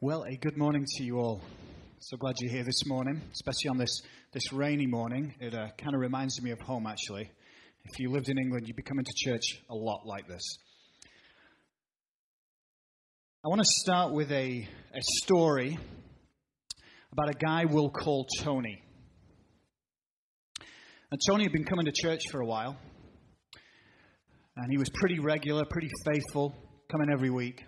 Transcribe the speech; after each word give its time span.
Well, 0.00 0.22
a 0.22 0.36
good 0.36 0.56
morning 0.56 0.86
to 0.86 1.02
you 1.02 1.18
all. 1.18 1.40
So 1.98 2.16
glad 2.16 2.36
you're 2.38 2.52
here 2.52 2.62
this 2.62 2.86
morning, 2.86 3.20
especially 3.32 3.70
on 3.70 3.78
this, 3.78 4.00
this 4.32 4.52
rainy 4.52 4.86
morning. 4.86 5.34
It 5.40 5.54
uh, 5.54 5.70
kind 5.76 5.92
of 5.92 6.00
reminds 6.00 6.40
me 6.40 6.52
of 6.52 6.60
home, 6.60 6.86
actually. 6.86 7.28
If 7.84 7.98
you 7.98 8.12
lived 8.12 8.28
in 8.28 8.38
England, 8.38 8.68
you'd 8.68 8.76
be 8.76 8.84
coming 8.84 9.04
to 9.04 9.12
church 9.16 9.42
a 9.68 9.74
lot 9.74 10.06
like 10.06 10.28
this. 10.28 10.42
I 13.44 13.48
want 13.48 13.60
to 13.60 13.66
start 13.66 14.12
with 14.12 14.30
a, 14.30 14.68
a 14.94 15.00
story 15.24 15.76
about 17.10 17.30
a 17.30 17.36
guy 17.36 17.64
we'll 17.64 17.90
call 17.90 18.24
Tony. 18.38 18.80
And 21.10 21.20
Tony 21.26 21.42
had 21.42 21.52
been 21.52 21.64
coming 21.64 21.86
to 21.86 21.92
church 21.92 22.20
for 22.30 22.40
a 22.40 22.46
while, 22.46 22.76
and 24.56 24.70
he 24.70 24.78
was 24.78 24.90
pretty 24.90 25.18
regular, 25.18 25.64
pretty 25.68 25.90
faithful, 26.06 26.54
coming 26.88 27.10
every 27.12 27.30
week. 27.30 27.64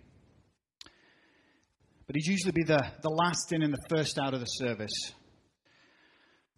But 2.10 2.16
he'd 2.16 2.26
usually 2.26 2.50
be 2.50 2.64
the, 2.64 2.84
the 3.02 3.08
last 3.08 3.52
in 3.52 3.62
and 3.62 3.72
the 3.72 3.88
first 3.88 4.18
out 4.18 4.34
of 4.34 4.40
the 4.40 4.46
service. 4.46 5.12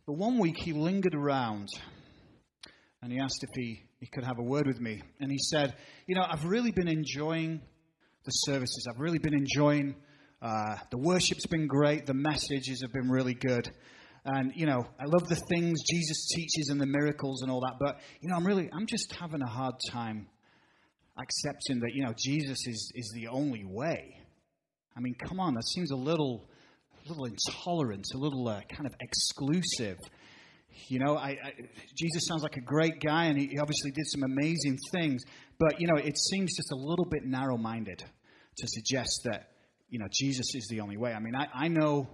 But 0.07 0.15
one 0.15 0.39
week 0.39 0.57
he 0.57 0.73
lingered 0.73 1.15
around 1.15 1.69
and 3.03 3.13
he 3.13 3.19
asked 3.19 3.43
if 3.43 3.51
he, 3.55 3.83
he 4.01 4.07
could 4.07 4.25
have 4.25 4.39
a 4.39 4.43
word 4.43 4.67
with 4.67 4.81
me. 4.81 5.03
And 5.21 5.31
he 5.31 5.37
said, 5.37 5.75
You 6.07 6.15
know, 6.15 6.25
I've 6.27 6.47
really 6.47 6.71
been 6.71 6.89
enjoying 6.89 7.61
the 8.25 8.31
services. 8.31 8.87
I've 8.89 8.99
really 8.99 9.19
been 9.19 9.35
enjoying 9.35 9.95
uh, 10.41 10.77
the 10.91 10.97
worship's 10.97 11.47
been 11.47 11.67
great. 11.67 12.07
The 12.07 12.15
messages 12.15 12.81
have 12.81 12.95
been 12.95 13.11
really 13.11 13.35
good. 13.35 13.71
And, 14.25 14.53
you 14.57 14.65
know, 14.65 14.87
I 14.99 15.05
love 15.05 15.29
the 15.29 15.37
things 15.51 15.83
Jesus 15.87 16.29
teaches 16.35 16.71
and 16.71 16.81
the 16.81 16.87
miracles 16.87 17.43
and 17.43 17.51
all 17.51 17.61
that. 17.61 17.75
But, 17.79 18.01
you 18.23 18.31
know, 18.31 18.37
I'm 18.37 18.47
really, 18.47 18.71
I'm 18.73 18.87
just 18.87 19.15
having 19.21 19.43
a 19.43 19.51
hard 19.51 19.75
time 19.91 20.29
accepting 21.21 21.81
that, 21.81 21.91
you 21.93 22.07
know, 22.07 22.15
Jesus 22.17 22.67
is, 22.67 22.91
is 22.95 23.13
the 23.15 23.29
only 23.29 23.67
way. 23.67 24.22
I 24.97 25.01
mean, 25.01 25.15
come 25.15 25.41
on, 25.41 25.55
that 25.55 25.67
seems 25.69 25.91
a 25.91 25.97
little, 25.97 26.49
a 27.05 27.09
little 27.09 27.25
intolerant, 27.25 28.05
a 28.15 28.19
little 28.19 28.49
uh, 28.49 28.61
kind 28.71 28.87
of 28.87 28.95
exclusive. 29.01 29.99
You 30.89 30.99
know, 30.99 31.17
I, 31.17 31.29
I, 31.31 31.53
Jesus 31.95 32.27
sounds 32.27 32.43
like 32.43 32.57
a 32.57 32.61
great 32.61 33.01
guy, 33.01 33.27
and 33.27 33.39
he, 33.39 33.59
obviously 33.59 33.91
did 33.91 34.07
some 34.07 34.23
amazing 34.23 34.79
things. 34.93 35.23
But 35.59 35.81
you 35.81 35.87
know, 35.87 35.97
it 35.97 36.17
seems 36.19 36.57
just 36.57 36.73
a 36.73 36.77
little 36.77 37.05
bit 37.05 37.25
narrow-minded 37.25 37.99
to 37.99 38.67
suggest 38.69 39.23
that 39.25 39.49
you 39.89 39.99
know 39.99 40.07
Jesus 40.13 40.55
is 40.55 40.67
the 40.71 40.81
only 40.81 40.97
way. 40.97 41.13
I 41.13 41.21
mean, 41.21 41.35
I, 41.35 41.47
I 41.55 41.69
know 41.69 42.09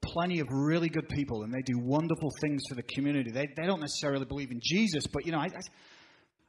plenty 0.00 0.40
of 0.40 0.46
really 0.50 0.88
good 0.88 1.08
people, 1.08 1.42
and 1.42 1.52
they 1.52 1.62
do 1.62 1.78
wonderful 1.78 2.30
things 2.40 2.62
for 2.68 2.74
the 2.74 2.82
community. 2.82 3.30
They, 3.30 3.48
they 3.56 3.66
don't 3.66 3.80
necessarily 3.80 4.24
believe 4.24 4.50
in 4.50 4.60
Jesus, 4.62 5.06
but 5.06 5.26
you 5.26 5.32
know, 5.32 5.38
I, 5.38 5.46
I, 5.46 5.60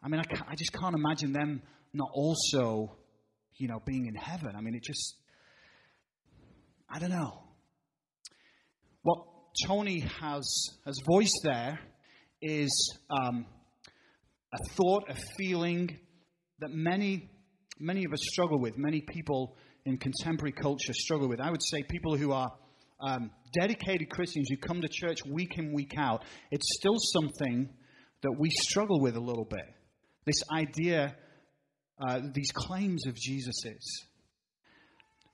I 0.03 0.07
mean, 0.07 0.21
I, 0.21 0.51
I 0.51 0.55
just 0.55 0.71
can't 0.73 0.95
imagine 0.95 1.33
them 1.33 1.61
not 1.93 2.09
also, 2.13 2.95
you 3.57 3.67
know, 3.67 3.81
being 3.85 4.05
in 4.05 4.15
heaven. 4.15 4.55
I 4.55 4.61
mean, 4.61 4.75
it 4.75 4.83
just 4.83 5.15
I 6.91 6.97
don't 6.97 7.11
know. 7.11 7.43
What 9.03 9.19
Tony 9.67 9.99
has, 9.99 10.69
has 10.85 10.95
voiced 11.07 11.39
there 11.43 11.79
is 12.41 12.97
um, 13.11 13.45
a 14.51 14.57
thought, 14.73 15.03
a 15.07 15.15
feeling 15.37 15.99
that 16.59 16.71
many, 16.71 17.29
many 17.79 18.05
of 18.05 18.13
us 18.13 18.19
struggle 18.23 18.59
with, 18.59 18.75
many 18.75 19.01
people 19.01 19.55
in 19.85 19.97
contemporary 19.97 20.51
culture 20.51 20.93
struggle 20.93 21.29
with. 21.29 21.39
I 21.39 21.51
would 21.51 21.61
say 21.61 21.83
people 21.83 22.17
who 22.17 22.31
are 22.31 22.51
um, 23.01 23.29
dedicated 23.53 24.09
Christians 24.09 24.47
who 24.49 24.57
come 24.57 24.81
to 24.81 24.89
church 24.91 25.19
week 25.25 25.59
in, 25.59 25.73
week 25.73 25.93
out, 25.95 26.23
it's 26.49 26.65
still 26.79 26.97
something 26.97 27.69
that 28.23 28.35
we 28.37 28.49
struggle 28.49 28.99
with 28.99 29.15
a 29.15 29.21
little 29.21 29.45
bit. 29.45 29.65
This 30.25 30.41
idea, 30.51 31.15
uh, 32.01 32.19
these 32.33 32.51
claims 32.51 33.05
of 33.05 33.15
Jesus 33.15 33.63
is. 33.63 34.05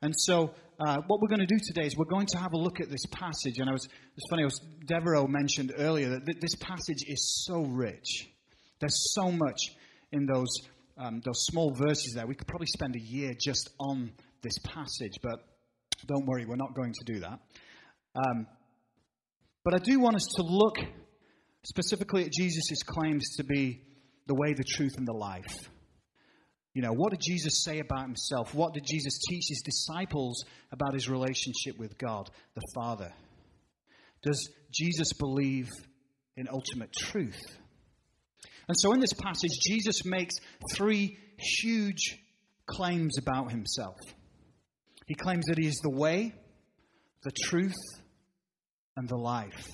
And 0.01 0.13
so, 0.15 0.53
uh, 0.79 0.97
what 1.07 1.21
we're 1.21 1.29
going 1.29 1.39
to 1.39 1.45
do 1.45 1.59
today 1.63 1.85
is 1.85 1.95
we're 1.95 2.05
going 2.05 2.25
to 2.27 2.37
have 2.37 2.53
a 2.53 2.57
look 2.57 2.81
at 2.81 2.89
this 2.89 3.05
passage. 3.11 3.59
And 3.59 3.69
I 3.69 3.73
was, 3.73 3.87
it's 4.17 4.29
funny, 4.29 4.43
was, 4.43 4.59
Devereaux 4.85 5.27
mentioned 5.27 5.73
earlier 5.77 6.09
that 6.09 6.25
th- 6.25 6.39
this 6.41 6.55
passage 6.55 7.03
is 7.07 7.45
so 7.45 7.61
rich. 7.61 8.29
There's 8.79 9.13
so 9.13 9.31
much 9.31 9.59
in 10.11 10.25
those, 10.25 10.49
um, 10.97 11.21
those 11.23 11.45
small 11.45 11.73
verses 11.73 12.13
there. 12.15 12.27
We 12.27 12.35
could 12.35 12.47
probably 12.47 12.67
spend 12.67 12.95
a 12.95 12.99
year 12.99 13.33
just 13.39 13.69
on 13.79 14.11
this 14.41 14.57
passage, 14.63 15.13
but 15.23 15.39
don't 16.05 16.25
worry, 16.25 16.45
we're 16.45 16.57
not 16.57 16.75
going 16.75 16.93
to 16.93 17.13
do 17.13 17.19
that. 17.21 17.39
Um, 18.15 18.47
but 19.63 19.73
I 19.75 19.77
do 19.77 19.99
want 19.99 20.15
us 20.15 20.27
to 20.35 20.43
look 20.43 20.77
specifically 21.63 22.25
at 22.25 22.31
Jesus' 22.31 22.83
claims 22.85 23.37
to 23.37 23.43
be 23.43 23.81
the 24.27 24.35
way, 24.35 24.53
the 24.53 24.63
truth, 24.63 24.93
and 24.97 25.07
the 25.07 25.13
life. 25.13 25.69
You 26.75 26.81
know, 26.81 26.91
what 26.91 27.11
did 27.11 27.21
Jesus 27.21 27.63
say 27.63 27.79
about 27.79 28.01
himself? 28.01 28.53
What 28.53 28.73
did 28.73 28.83
Jesus 28.85 29.17
teach 29.29 29.45
his 29.47 29.61
disciples 29.63 30.43
about 30.73 30.93
his 30.93 31.09
relationship 31.09 31.79
with 31.79 31.97
God, 31.97 32.29
the 32.53 32.61
Father? 32.75 33.13
Does 34.21 34.49
Jesus 34.73 35.13
believe 35.13 35.69
in 36.35 36.49
ultimate 36.51 36.91
truth? 36.91 37.39
And 38.67 38.75
so 38.77 38.91
in 38.91 38.99
this 38.99 39.13
passage, 39.13 39.57
Jesus 39.65 40.03
makes 40.03 40.35
three 40.73 41.17
huge 41.37 42.19
claims 42.65 43.17
about 43.19 43.51
himself. 43.51 43.95
He 45.05 45.15
claims 45.15 45.45
that 45.45 45.57
he 45.57 45.67
is 45.67 45.79
the 45.81 45.95
way, 45.95 46.33
the 47.23 47.31
truth, 47.31 47.73
and 48.97 49.07
the 49.07 49.15
life. 49.15 49.65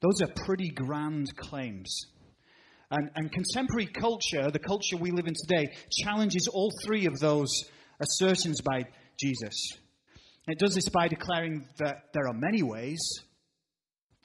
Those 0.00 0.20
are 0.20 0.44
pretty 0.44 0.68
grand 0.68 1.34
claims. 1.34 2.04
And, 2.90 3.08
and 3.14 3.30
contemporary 3.30 3.86
culture, 3.86 4.50
the 4.50 4.58
culture 4.58 4.96
we 4.96 5.12
live 5.12 5.26
in 5.26 5.34
today, 5.34 5.72
challenges 6.02 6.48
all 6.52 6.72
three 6.84 7.06
of 7.06 7.18
those 7.20 7.48
assertions 8.00 8.60
by 8.60 8.84
Jesus. 9.18 9.54
It 10.48 10.58
does 10.58 10.74
this 10.74 10.88
by 10.88 11.06
declaring 11.06 11.68
that 11.78 12.06
there 12.12 12.26
are 12.26 12.34
many 12.34 12.62
ways, 12.62 12.98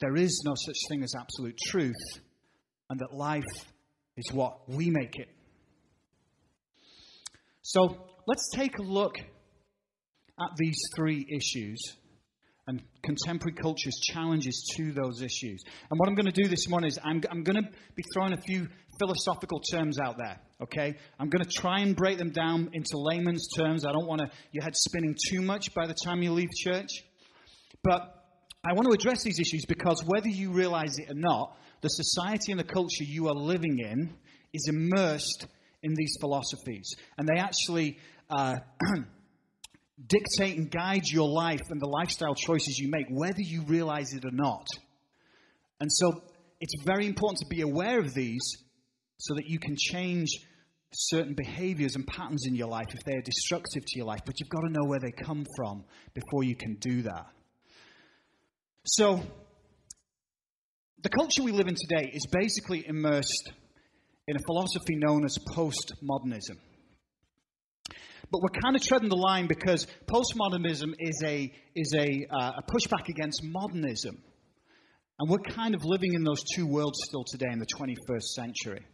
there 0.00 0.16
is 0.16 0.42
no 0.44 0.54
such 0.56 0.76
thing 0.88 1.04
as 1.04 1.12
absolute 1.14 1.56
truth, 1.68 1.94
and 2.90 2.98
that 2.98 3.14
life 3.14 3.44
is 4.16 4.32
what 4.32 4.68
we 4.68 4.90
make 4.90 5.16
it. 5.16 5.28
So 7.62 8.08
let's 8.26 8.48
take 8.54 8.78
a 8.78 8.82
look 8.82 9.18
at 10.40 10.50
these 10.56 10.78
three 10.96 11.26
issues 11.30 11.78
and 12.66 12.82
contemporary 13.02 13.54
culture's 13.54 13.96
challenges 14.00 14.68
to 14.76 14.92
those 14.92 15.22
issues. 15.22 15.62
And 15.90 16.00
what 16.00 16.08
I'm 16.08 16.16
going 16.16 16.26
to 16.26 16.42
do 16.42 16.48
this 16.48 16.68
morning 16.68 16.88
is 16.88 16.98
I'm, 17.04 17.22
I'm 17.30 17.44
going 17.44 17.62
to 17.62 17.70
be 17.94 18.02
throwing 18.12 18.32
a 18.32 18.40
few 18.40 18.66
philosophical 18.98 19.60
terms 19.60 19.98
out 20.00 20.16
there, 20.18 20.40
okay? 20.62 20.94
I'm 21.20 21.28
going 21.28 21.44
to 21.44 21.50
try 21.50 21.80
and 21.80 21.94
break 21.94 22.18
them 22.18 22.30
down 22.30 22.70
into 22.72 22.96
layman's 22.96 23.46
terms. 23.56 23.84
I 23.86 23.92
don't 23.92 24.06
want 24.06 24.22
to, 24.22 24.30
your 24.50 24.64
head 24.64 24.74
spinning 24.74 25.14
too 25.28 25.42
much 25.42 25.72
by 25.74 25.86
the 25.86 25.94
time 25.94 26.22
you 26.22 26.32
leave 26.32 26.48
church. 26.56 26.90
But 27.84 28.00
I 28.68 28.72
want 28.72 28.88
to 28.88 28.94
address 28.94 29.22
these 29.22 29.38
issues 29.38 29.64
because 29.66 30.02
whether 30.04 30.28
you 30.28 30.50
realize 30.50 30.98
it 30.98 31.10
or 31.10 31.14
not, 31.14 31.56
the 31.82 31.88
society 31.88 32.50
and 32.50 32.58
the 32.58 32.64
culture 32.64 33.04
you 33.04 33.28
are 33.28 33.34
living 33.34 33.78
in 33.78 34.12
is 34.52 34.66
immersed 34.68 35.46
in 35.82 35.94
these 35.94 36.16
philosophies. 36.20 36.96
And 37.16 37.28
they 37.28 37.38
actually 37.38 37.98
uh, 38.28 38.56
dictate 40.08 40.56
and 40.56 40.70
guide 40.70 41.08
your 41.08 41.28
life 41.28 41.62
and 41.70 41.80
the 41.80 41.88
lifestyle 41.88 42.34
choices 42.34 42.78
you 42.78 42.90
make, 42.90 43.06
whether 43.10 43.40
you 43.40 43.62
realize 43.62 44.12
it 44.12 44.24
or 44.24 44.30
not. 44.30 44.66
And 45.80 45.90
so 45.92 46.22
it's 46.60 46.82
very 46.84 47.06
important 47.06 47.40
to 47.40 47.46
be 47.46 47.62
aware 47.62 47.98
of 47.98 48.14
these 48.14 48.56
so 49.18 49.34
that 49.34 49.46
you 49.46 49.58
can 49.58 49.76
change 49.76 50.28
certain 50.92 51.34
behaviors 51.34 51.96
and 51.96 52.06
patterns 52.06 52.46
in 52.46 52.54
your 52.54 52.68
life 52.68 52.86
if 52.88 53.04
they 53.04 53.14
are 53.14 53.22
destructive 53.22 53.84
to 53.84 53.98
your 53.98 54.06
life. 54.06 54.20
But 54.24 54.40
you've 54.40 54.48
got 54.48 54.60
to 54.60 54.70
know 54.70 54.86
where 54.86 55.00
they 55.00 55.10
come 55.10 55.44
from 55.56 55.84
before 56.14 56.44
you 56.44 56.56
can 56.56 56.76
do 56.80 57.02
that. 57.02 57.26
So, 58.86 59.20
the 61.02 61.08
culture 61.08 61.42
we 61.42 61.52
live 61.52 61.66
in 61.68 61.74
today 61.74 62.10
is 62.12 62.26
basically 62.26 62.84
immersed 62.86 63.50
in 64.28 64.36
a 64.36 64.40
philosophy 64.46 64.96
known 64.96 65.24
as 65.24 65.38
postmodernism. 65.38 66.56
But 68.30 68.40
we're 68.42 68.60
kind 68.60 68.76
of 68.76 68.82
treading 68.82 69.08
the 69.08 69.16
line 69.16 69.46
because 69.46 69.86
postmodernism 70.06 70.94
is 70.98 71.22
a, 71.24 71.52
is 71.74 71.94
a, 71.94 72.26
uh, 72.30 72.52
a 72.58 72.62
pushback 72.70 73.08
against 73.08 73.42
modernism. 73.44 74.18
And 75.18 75.30
we're 75.30 75.38
kind 75.38 75.74
of 75.74 75.84
living 75.84 76.12
in 76.14 76.24
those 76.24 76.42
two 76.54 76.66
worlds 76.66 76.98
still 77.04 77.24
today 77.24 77.50
in 77.50 77.58
the 77.58 77.66
21st 77.78 78.22
century. 78.22 78.84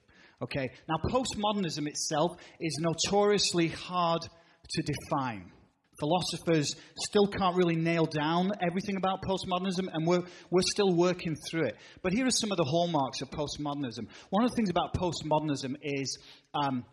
Okay? 0.42 0.70
Now, 0.88 0.96
postmodernism 1.08 1.86
itself 1.88 2.32
is 2.60 2.78
notoriously 2.80 3.68
hard 3.68 4.20
to 4.22 4.82
define. 4.82 5.50
Philosophers 5.98 6.74
still 6.96 7.26
can't 7.26 7.56
really 7.56 7.76
nail 7.76 8.06
down 8.06 8.50
everything 8.60 8.96
about 8.96 9.22
postmodernism, 9.22 9.88
and 9.92 10.06
we're, 10.06 10.22
we're 10.50 10.62
still 10.62 10.94
working 10.96 11.36
through 11.48 11.64
it. 11.64 11.76
But 12.02 12.12
here 12.12 12.26
are 12.26 12.30
some 12.30 12.50
of 12.50 12.56
the 12.56 12.64
hallmarks 12.64 13.20
of 13.20 13.30
postmodernism. 13.30 14.08
One 14.30 14.44
of 14.44 14.50
the 14.50 14.56
things 14.56 14.70
about 14.70 14.94
postmodernism 14.94 15.76
is 15.82 16.18
um, 16.54 16.84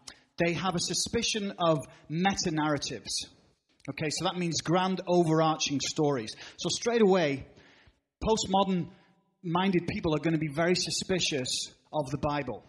they 0.44 0.54
have 0.54 0.76
a 0.76 0.80
suspicion 0.80 1.54
of 1.60 1.80
meta 2.10 2.52
narratives. 2.52 3.28
Okay, 3.90 4.10
so 4.10 4.26
that 4.26 4.38
means 4.38 4.62
grand 4.62 5.02
overarching 5.08 5.80
stories. 5.80 6.32
So 6.58 6.70
straight 6.70 7.02
away, 7.02 7.46
postmodern 8.24 8.90
minded 9.44 9.88
people 9.88 10.16
are 10.16 10.20
going 10.20 10.34
to 10.34 10.40
be 10.40 10.52
very 10.54 10.76
suspicious 10.76 11.74
of 11.94 12.10
the 12.12 12.18
Bible 12.18 12.64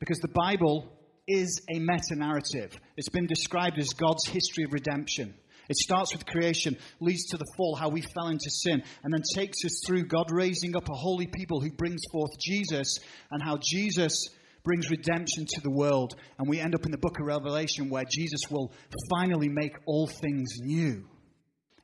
because 0.00 0.18
the 0.18 0.28
Bible 0.28 0.90
is 1.26 1.60
a 1.70 1.78
meta 1.78 2.16
narrative. 2.16 2.72
It's 2.96 3.10
been 3.10 3.26
described 3.26 3.78
as 3.78 3.88
God's 3.90 4.26
history 4.26 4.64
of 4.64 4.72
redemption. 4.72 5.34
It 5.68 5.76
starts 5.76 6.14
with 6.14 6.24
creation, 6.24 6.78
leads 6.98 7.26
to 7.26 7.36
the 7.36 7.44
fall, 7.56 7.76
how 7.76 7.90
we 7.90 8.00
fell 8.00 8.28
into 8.28 8.48
sin, 8.48 8.82
and 9.04 9.12
then 9.12 9.22
takes 9.34 9.64
us 9.66 9.82
through 9.86 10.06
God 10.06 10.30
raising 10.32 10.74
up 10.74 10.88
a 10.88 10.94
holy 10.94 11.26
people 11.26 11.60
who 11.60 11.70
brings 11.70 12.00
forth 12.10 12.30
Jesus, 12.40 12.96
and 13.30 13.42
how 13.42 13.58
Jesus 13.62 14.28
brings 14.68 14.90
redemption 14.90 15.46
to 15.46 15.62
the 15.62 15.70
world. 15.70 16.14
And 16.38 16.46
we 16.46 16.60
end 16.60 16.74
up 16.74 16.84
in 16.84 16.92
the 16.92 16.98
book 16.98 17.18
of 17.18 17.26
Revelation 17.26 17.88
where 17.88 18.04
Jesus 18.04 18.42
will 18.50 18.70
finally 19.08 19.48
make 19.48 19.72
all 19.86 20.06
things 20.06 20.58
new. 20.60 21.06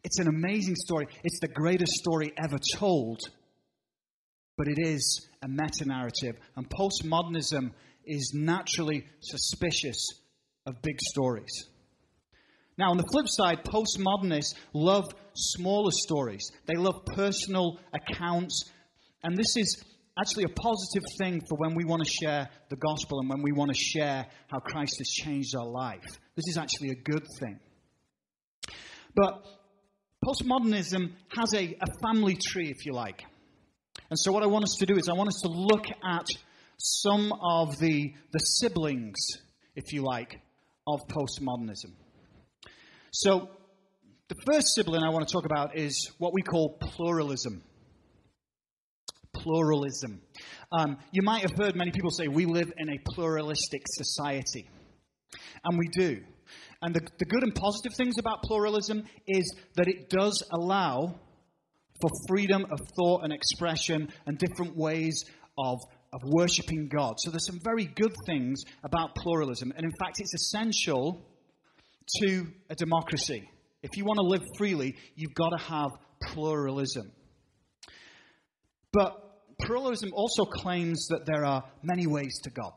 It's 0.05 0.19
an 0.19 0.29
amazing 0.29 0.75
story. 0.77 1.07
It's 1.25 1.41
the 1.41 1.49
greatest 1.49 1.93
story 1.93 2.35
ever 2.37 2.59
told. 2.77 3.21
But 4.59 4.69
it 4.69 4.79
is 4.79 5.27
a 5.43 5.49
meta 5.49 5.87
narrative. 5.87 6.37
And 6.57 6.69
postmodernism 6.69 7.73
is 8.05 8.33
naturally 8.35 9.07
suspicious 9.21 10.07
of 10.67 10.83
big 10.83 10.99
stories. 11.01 11.67
Now, 12.77 12.91
on 12.91 12.99
the 12.99 13.09
flip 13.11 13.27
side, 13.29 13.65
postmodernists 13.65 14.57
love 14.75 15.07
smaller 15.35 15.91
stories. 15.91 16.51
They 16.67 16.75
love 16.75 17.07
personal 17.07 17.81
accounts. 17.95 18.71
And 19.23 19.39
this 19.39 19.57
is 19.57 19.83
actually 20.19 20.45
a 20.45 20.49
positive 20.49 21.03
thing 21.19 21.41
for 21.49 21.57
when 21.57 21.75
we 21.75 21.85
want 21.85 22.05
to 22.05 22.11
share 22.11 22.49
the 22.69 22.77
gospel 22.77 23.21
and 23.21 23.29
when 23.29 23.43
we 23.43 23.53
want 23.53 23.73
to 23.73 23.79
share 23.79 24.27
how 24.49 24.59
Christ 24.61 24.97
has 24.99 25.09
changed 25.09 25.55
our 25.57 25.67
life. 25.67 26.05
This 26.37 26.49
is 26.49 26.57
actually 26.57 26.91
a 26.91 26.95
good 26.95 27.27
thing. 27.41 27.59
But 29.15 29.45
postmodernism 30.25 31.13
has 31.37 31.55
a, 31.55 31.77
a 31.81 31.87
family 32.03 32.37
tree, 32.37 32.71
if 32.71 32.87
you 32.87 32.93
like. 32.93 33.25
And 34.11 34.19
so, 34.19 34.33
what 34.33 34.43
I 34.43 34.47
want 34.47 34.65
us 34.65 34.77
to 34.79 34.87
do 34.87 34.97
is, 34.97 35.09
I 35.09 35.15
want 35.15 35.29
us 35.29 35.41
to 35.43 35.49
look 35.49 35.87
at 36.05 36.27
some 36.79 37.33
of 37.33 37.79
the, 37.79 38.13
the 38.33 38.39
siblings, 38.39 39.17
if 39.77 39.93
you 39.93 40.03
like, 40.03 40.41
of 40.87 41.01
postmodernism. 41.09 41.93
So, 43.13 43.49
the 44.29 44.35
first 44.47 44.75
sibling 44.75 45.03
I 45.03 45.11
want 45.11 45.27
to 45.27 45.33
talk 45.33 45.45
about 45.45 45.77
is 45.77 46.11
what 46.19 46.33
we 46.33 46.43
call 46.43 46.77
pluralism. 46.81 47.63
Pluralism. 49.35 50.21
Um, 50.73 50.97
you 51.13 51.23
might 51.23 51.43
have 51.43 51.53
heard 51.57 51.77
many 51.77 51.91
people 51.91 52.11
say 52.11 52.29
we 52.29 52.47
live 52.47 52.73
in 52.77 52.89
a 52.89 52.99
pluralistic 53.15 53.83
society. 53.87 54.69
And 55.65 55.79
we 55.79 55.89
do. 55.89 56.21
And 56.83 56.95
the, 56.95 57.01
the 57.19 57.25
good 57.25 57.43
and 57.43 57.55
positive 57.55 57.97
things 57.97 58.17
about 58.19 58.43
pluralism 58.43 59.05
is 59.27 59.55
that 59.77 59.89
it 59.89 60.09
does 60.11 60.43
allow 60.53 61.19
for 62.01 62.11
freedom 62.29 62.67
of 62.71 62.79
thought 62.97 63.25
and 63.25 63.33
expression 63.33 64.09
and 64.27 64.39
different 64.39 64.77
ways 64.77 65.25
of, 65.57 65.79
of 66.13 66.21
worshiping 66.25 66.89
God. 66.93 67.15
So 67.19 67.31
there's 67.31 67.47
some 67.47 67.61
very 67.65 67.87
good 67.87 68.15
things 68.27 68.63
about 68.83 69.15
pluralism. 69.15 69.73
And 69.77 69.85
in 69.85 69.93
fact, 69.99 70.21
it's 70.21 70.35
essential 70.35 71.25
to 72.21 72.47
a 72.69 72.75
democracy. 72.75 73.49
If 73.83 73.97
you 73.97 74.05
want 74.05 74.19
to 74.19 74.27
live 74.27 74.43
freely, 74.59 74.95
you've 75.15 75.35
got 75.35 75.51
to 75.51 75.65
have 75.65 75.91
pluralism. 76.23 77.13
But 78.93 79.24
pluralism 79.65 80.11
also 80.15 80.45
claims 80.45 81.07
that 81.09 81.27
there 81.27 81.45
are 81.45 81.65
many 81.83 82.07
ways 82.07 82.39
to 82.45 82.51
God. 82.51 82.73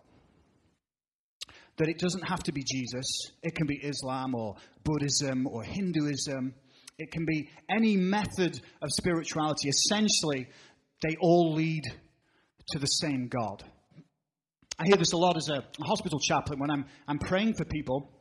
That 1.78 1.90
it 1.90 2.00
doesn't 2.00 2.28
have 2.28 2.42
to 2.44 2.52
be 2.52 2.64
Jesus, 2.64 3.06
it 3.44 3.56
can 3.56 3.68
be 3.68 3.76
Islam 3.76 4.34
or 4.34 4.56
Buddhism 4.84 5.48
or 5.48 5.64
Hinduism. 5.64 6.56
It 6.98 7.12
can 7.12 7.26
be 7.26 7.48
any 7.70 7.96
method 7.96 8.60
of 8.82 8.90
spirituality. 8.90 9.70
Essentially, 9.70 10.48
they 11.04 11.16
all 11.22 11.54
lead 11.54 11.84
to 12.70 12.80
the 12.80 12.88
same 12.88 13.28
God. 13.28 13.64
I 14.80 14.86
hear 14.86 14.98
this 14.98 15.14
a 15.14 15.18
lot 15.18 15.38
as 15.38 15.50
a 15.50 15.64
hospital 15.84 16.20
chaplain 16.20 16.60
when 16.60 16.72
I'm, 16.72 16.86
I'm 17.08 17.20
praying 17.20 17.54
for 17.54 17.66
people. 17.66 18.12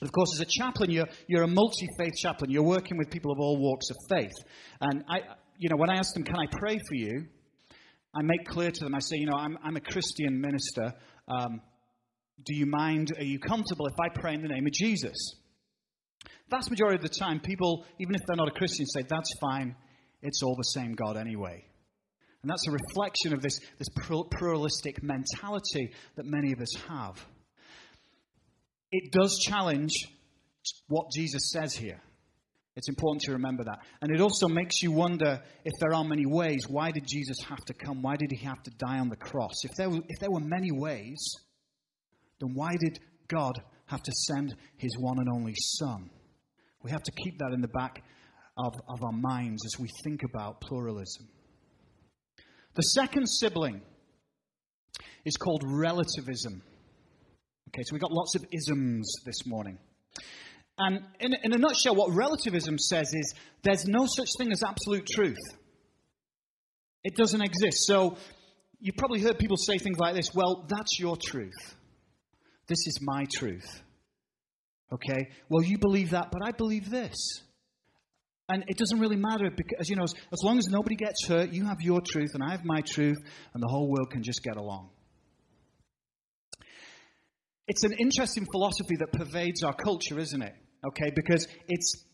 Of 0.00 0.10
course, 0.12 0.30
as 0.34 0.40
a 0.40 0.46
chaplain, 0.46 0.90
you're, 0.90 1.08
you're 1.28 1.42
a 1.42 1.48
multi 1.48 1.86
faith 1.98 2.14
chaplain. 2.16 2.50
You're 2.50 2.64
working 2.64 2.96
with 2.98 3.10
people 3.10 3.30
of 3.30 3.38
all 3.38 3.58
walks 3.58 3.90
of 3.90 3.96
faith. 4.10 4.32
And 4.80 5.04
I, 5.08 5.20
you 5.58 5.68
know, 5.68 5.76
when 5.76 5.90
I 5.90 5.96
ask 5.96 6.12
them, 6.14 6.24
Can 6.24 6.36
I 6.36 6.46
pray 6.50 6.78
for 6.78 6.94
you? 6.94 7.26
I 8.14 8.22
make 8.22 8.46
clear 8.46 8.70
to 8.70 8.84
them, 8.84 8.94
I 8.94 9.00
say, 9.00 9.16
You 9.16 9.26
know, 9.26 9.36
I'm, 9.36 9.58
I'm 9.62 9.76
a 9.76 9.80
Christian 9.80 10.40
minister. 10.40 10.94
Um, 11.28 11.60
do 12.44 12.54
you 12.54 12.66
mind? 12.66 13.12
Are 13.16 13.24
you 13.24 13.38
comfortable 13.38 13.86
if 13.86 13.94
I 14.00 14.08
pray 14.08 14.34
in 14.34 14.42
the 14.42 14.48
name 14.48 14.66
of 14.66 14.72
Jesus? 14.72 15.34
Vast 16.50 16.70
majority 16.70 16.96
of 16.96 17.02
the 17.02 17.08
time, 17.08 17.40
people, 17.40 17.84
even 17.98 18.14
if 18.14 18.20
they're 18.26 18.36
not 18.36 18.48
a 18.48 18.52
Christian, 18.52 18.86
say, 18.86 19.02
That's 19.08 19.30
fine. 19.40 19.74
It's 20.22 20.42
all 20.42 20.56
the 20.56 20.62
same 20.62 20.92
God 20.92 21.16
anyway. 21.16 21.64
And 22.42 22.50
that's 22.50 22.66
a 22.68 22.72
reflection 22.72 23.32
of 23.32 23.40
this, 23.40 23.58
this 23.78 23.88
pluralistic 24.30 25.02
mentality 25.02 25.92
that 26.16 26.26
many 26.26 26.52
of 26.52 26.60
us 26.60 26.74
have. 26.88 27.26
It 28.92 29.12
does 29.12 29.38
challenge 29.38 29.92
what 30.88 31.06
Jesus 31.14 31.50
says 31.52 31.74
here. 31.74 32.00
It's 32.76 32.88
important 32.88 33.22
to 33.22 33.32
remember 33.32 33.64
that. 33.64 33.78
And 34.02 34.10
it 34.10 34.20
also 34.20 34.48
makes 34.48 34.82
you 34.82 34.90
wonder 34.90 35.40
if 35.64 35.72
there 35.80 35.94
are 35.94 36.04
many 36.04 36.26
ways, 36.26 36.66
why 36.68 36.90
did 36.90 37.06
Jesus 37.06 37.36
have 37.48 37.64
to 37.66 37.74
come? 37.74 38.02
Why 38.02 38.16
did 38.16 38.30
he 38.32 38.44
have 38.44 38.62
to 38.64 38.70
die 38.78 38.98
on 38.98 39.08
the 39.08 39.16
cross? 39.16 39.52
If 39.62 39.70
there 39.76 39.88
were, 39.88 40.00
if 40.08 40.18
there 40.20 40.30
were 40.30 40.40
many 40.40 40.72
ways, 40.72 41.18
then 42.40 42.50
why 42.54 42.72
did 42.76 42.98
God 43.28 43.60
have 43.86 44.02
to 44.02 44.12
send 44.26 44.56
his 44.76 44.96
one 44.98 45.18
and 45.18 45.28
only 45.28 45.54
Son? 45.56 46.10
We 46.82 46.90
have 46.90 47.02
to 47.02 47.12
keep 47.12 47.38
that 47.38 47.52
in 47.52 47.60
the 47.60 47.68
back 47.68 48.02
of, 48.58 48.74
of 48.88 49.02
our 49.04 49.12
minds 49.12 49.64
as 49.64 49.78
we 49.78 49.88
think 50.02 50.22
about 50.24 50.60
pluralism. 50.60 51.28
The 52.74 52.82
second 52.82 53.26
sibling 53.26 53.82
is 55.24 55.36
called 55.36 55.62
relativism. 55.64 56.62
Okay, 57.68 57.82
so 57.84 57.92
we've 57.92 58.02
got 58.02 58.12
lots 58.12 58.34
of 58.34 58.44
isms 58.52 59.12
this 59.24 59.46
morning. 59.46 59.78
And 60.76 61.00
in, 61.20 61.34
in 61.42 61.52
a 61.52 61.58
nutshell, 61.58 61.94
what 61.94 62.14
relativism 62.14 62.78
says 62.78 63.12
is 63.12 63.34
there's 63.62 63.86
no 63.86 64.06
such 64.06 64.28
thing 64.38 64.50
as 64.50 64.62
absolute 64.62 65.06
truth. 65.06 65.38
It 67.04 67.14
doesn't 67.16 67.42
exist. 67.42 67.86
So 67.86 68.16
you've 68.80 68.96
probably 68.96 69.20
heard 69.20 69.38
people 69.38 69.56
say 69.56 69.78
things 69.78 69.98
like 69.98 70.14
this 70.14 70.34
well, 70.34 70.64
that's 70.68 70.98
your 70.98 71.16
truth. 71.16 71.76
This 72.66 72.86
is 72.86 72.98
my 73.02 73.26
truth. 73.36 73.82
Okay? 74.92 75.28
Well, 75.48 75.62
you 75.62 75.78
believe 75.78 76.10
that, 76.10 76.30
but 76.32 76.42
I 76.44 76.50
believe 76.52 76.90
this. 76.90 77.16
And 78.48 78.64
it 78.68 78.76
doesn't 78.76 78.98
really 78.98 79.16
matter 79.16 79.50
because, 79.50 79.88
you 79.88 79.96
know, 79.96 80.02
as, 80.02 80.12
as 80.32 80.42
long 80.42 80.58
as 80.58 80.66
nobody 80.68 80.96
gets 80.96 81.26
hurt, 81.26 81.50
you 81.50 81.64
have 81.64 81.80
your 81.80 82.00
truth 82.00 82.30
and 82.34 82.42
I 82.42 82.50
have 82.50 82.64
my 82.64 82.82
truth, 82.82 83.16
and 83.54 83.62
the 83.62 83.68
whole 83.68 83.88
world 83.88 84.10
can 84.10 84.22
just 84.22 84.42
get 84.42 84.56
along. 84.56 84.90
It's 87.66 87.84
an 87.84 87.92
interesting 87.98 88.46
philosophy 88.52 88.96
that 88.98 89.12
pervades 89.12 89.62
our 89.62 89.74
culture, 89.74 90.18
isn't 90.18 90.42
it? 90.42 90.54
Okay, 90.86 91.10
because 91.14 91.46
it's, 91.68 92.04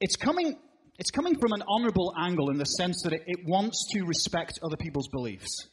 it's, 0.00 0.16
coming, 0.16 0.56
it's 0.98 1.10
coming 1.10 1.38
from 1.38 1.52
an 1.52 1.62
honorable 1.68 2.12
angle 2.18 2.50
in 2.50 2.58
the 2.58 2.64
sense 2.64 3.02
that 3.02 3.12
it, 3.12 3.22
it 3.26 3.40
wants 3.46 3.86
to 3.92 4.04
respect 4.04 4.58
other 4.62 4.76
people's 4.76 5.08
beliefs. 5.08 5.68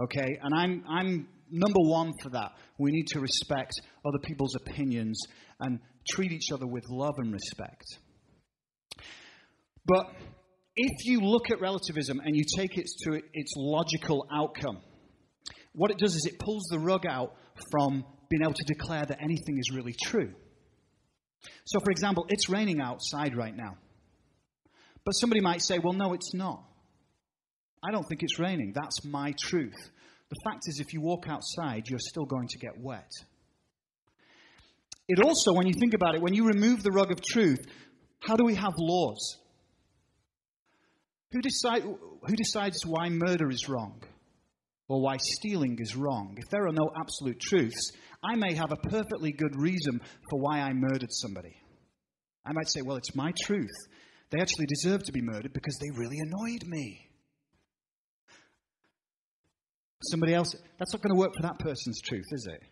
Okay, 0.00 0.38
and 0.40 0.54
I'm, 0.54 0.84
I'm 0.88 1.28
number 1.50 1.80
one 1.80 2.12
for 2.22 2.30
that. 2.30 2.52
We 2.78 2.92
need 2.92 3.08
to 3.08 3.20
respect 3.20 3.72
other 4.04 4.18
people's 4.18 4.54
opinions 4.54 5.20
and 5.58 5.80
treat 6.08 6.32
each 6.32 6.52
other 6.52 6.66
with 6.66 6.84
love 6.88 7.14
and 7.18 7.32
respect. 7.32 7.84
But 9.84 10.06
if 10.76 11.04
you 11.04 11.20
look 11.20 11.50
at 11.50 11.60
relativism 11.60 12.20
and 12.20 12.36
you 12.36 12.44
take 12.56 12.78
it 12.78 12.86
to 13.04 13.20
its 13.34 13.52
logical 13.56 14.26
outcome, 14.32 14.78
what 15.72 15.90
it 15.90 15.98
does 15.98 16.14
is 16.14 16.26
it 16.26 16.38
pulls 16.38 16.64
the 16.70 16.78
rug 16.78 17.06
out 17.06 17.34
from 17.70 18.04
being 18.28 18.42
able 18.42 18.54
to 18.54 18.64
declare 18.64 19.04
that 19.04 19.18
anything 19.20 19.58
is 19.58 19.74
really 19.74 19.94
true. 20.02 20.32
So, 21.64 21.80
for 21.80 21.90
example, 21.90 22.26
it's 22.28 22.48
raining 22.48 22.80
outside 22.80 23.36
right 23.36 23.56
now. 23.56 23.76
But 25.04 25.12
somebody 25.12 25.40
might 25.40 25.62
say, 25.62 25.78
well, 25.78 25.92
no, 25.92 26.12
it's 26.12 26.34
not. 26.34 26.62
I 27.82 27.90
don't 27.90 28.06
think 28.06 28.22
it's 28.22 28.38
raining. 28.38 28.72
That's 28.74 29.04
my 29.04 29.34
truth. 29.38 29.90
The 30.28 30.36
fact 30.44 30.64
is, 30.66 30.80
if 30.80 30.92
you 30.92 31.00
walk 31.00 31.26
outside, 31.28 31.88
you're 31.88 31.98
still 31.98 32.26
going 32.26 32.48
to 32.48 32.58
get 32.58 32.78
wet. 32.78 33.10
It 35.08 35.24
also, 35.24 35.52
when 35.52 35.66
you 35.66 35.72
think 35.72 35.94
about 35.94 36.14
it, 36.14 36.20
when 36.20 36.34
you 36.34 36.46
remove 36.46 36.82
the 36.82 36.92
rug 36.92 37.10
of 37.10 37.20
truth, 37.22 37.60
how 38.20 38.36
do 38.36 38.44
we 38.44 38.54
have 38.54 38.74
laws? 38.78 39.38
Who, 41.32 41.40
decide, 41.40 41.82
who 41.82 42.36
decides 42.36 42.84
why 42.84 43.08
murder 43.08 43.50
is 43.50 43.68
wrong 43.68 44.02
or 44.90 45.00
why 45.00 45.16
stealing 45.18 45.78
is 45.78 45.94
wrong? 45.94 46.34
If 46.36 46.50
there 46.50 46.66
are 46.66 46.72
no 46.72 46.90
absolute 46.98 47.38
truths, 47.38 47.92
I 48.24 48.34
may 48.34 48.54
have 48.54 48.72
a 48.72 48.88
perfectly 48.88 49.30
good 49.30 49.54
reason 49.54 50.00
for 50.28 50.40
why 50.40 50.58
I 50.58 50.72
murdered 50.72 51.12
somebody. 51.12 51.54
I 52.44 52.52
might 52.52 52.68
say, 52.68 52.82
well, 52.82 52.96
it's 52.96 53.14
my 53.14 53.32
truth. 53.44 53.70
They 54.30 54.40
actually 54.40 54.66
deserve 54.66 55.04
to 55.04 55.12
be 55.12 55.22
murdered 55.22 55.52
because 55.52 55.78
they 55.78 55.90
really 55.96 56.18
annoyed 56.18 56.64
me. 56.66 57.06
Somebody 60.02 60.34
else, 60.34 60.56
that's 60.80 60.92
not 60.92 61.02
going 61.02 61.14
to 61.14 61.20
work 61.20 61.36
for 61.36 61.42
that 61.42 61.60
person's 61.60 62.00
truth, 62.00 62.26
is 62.32 62.48
it? 62.50 62.62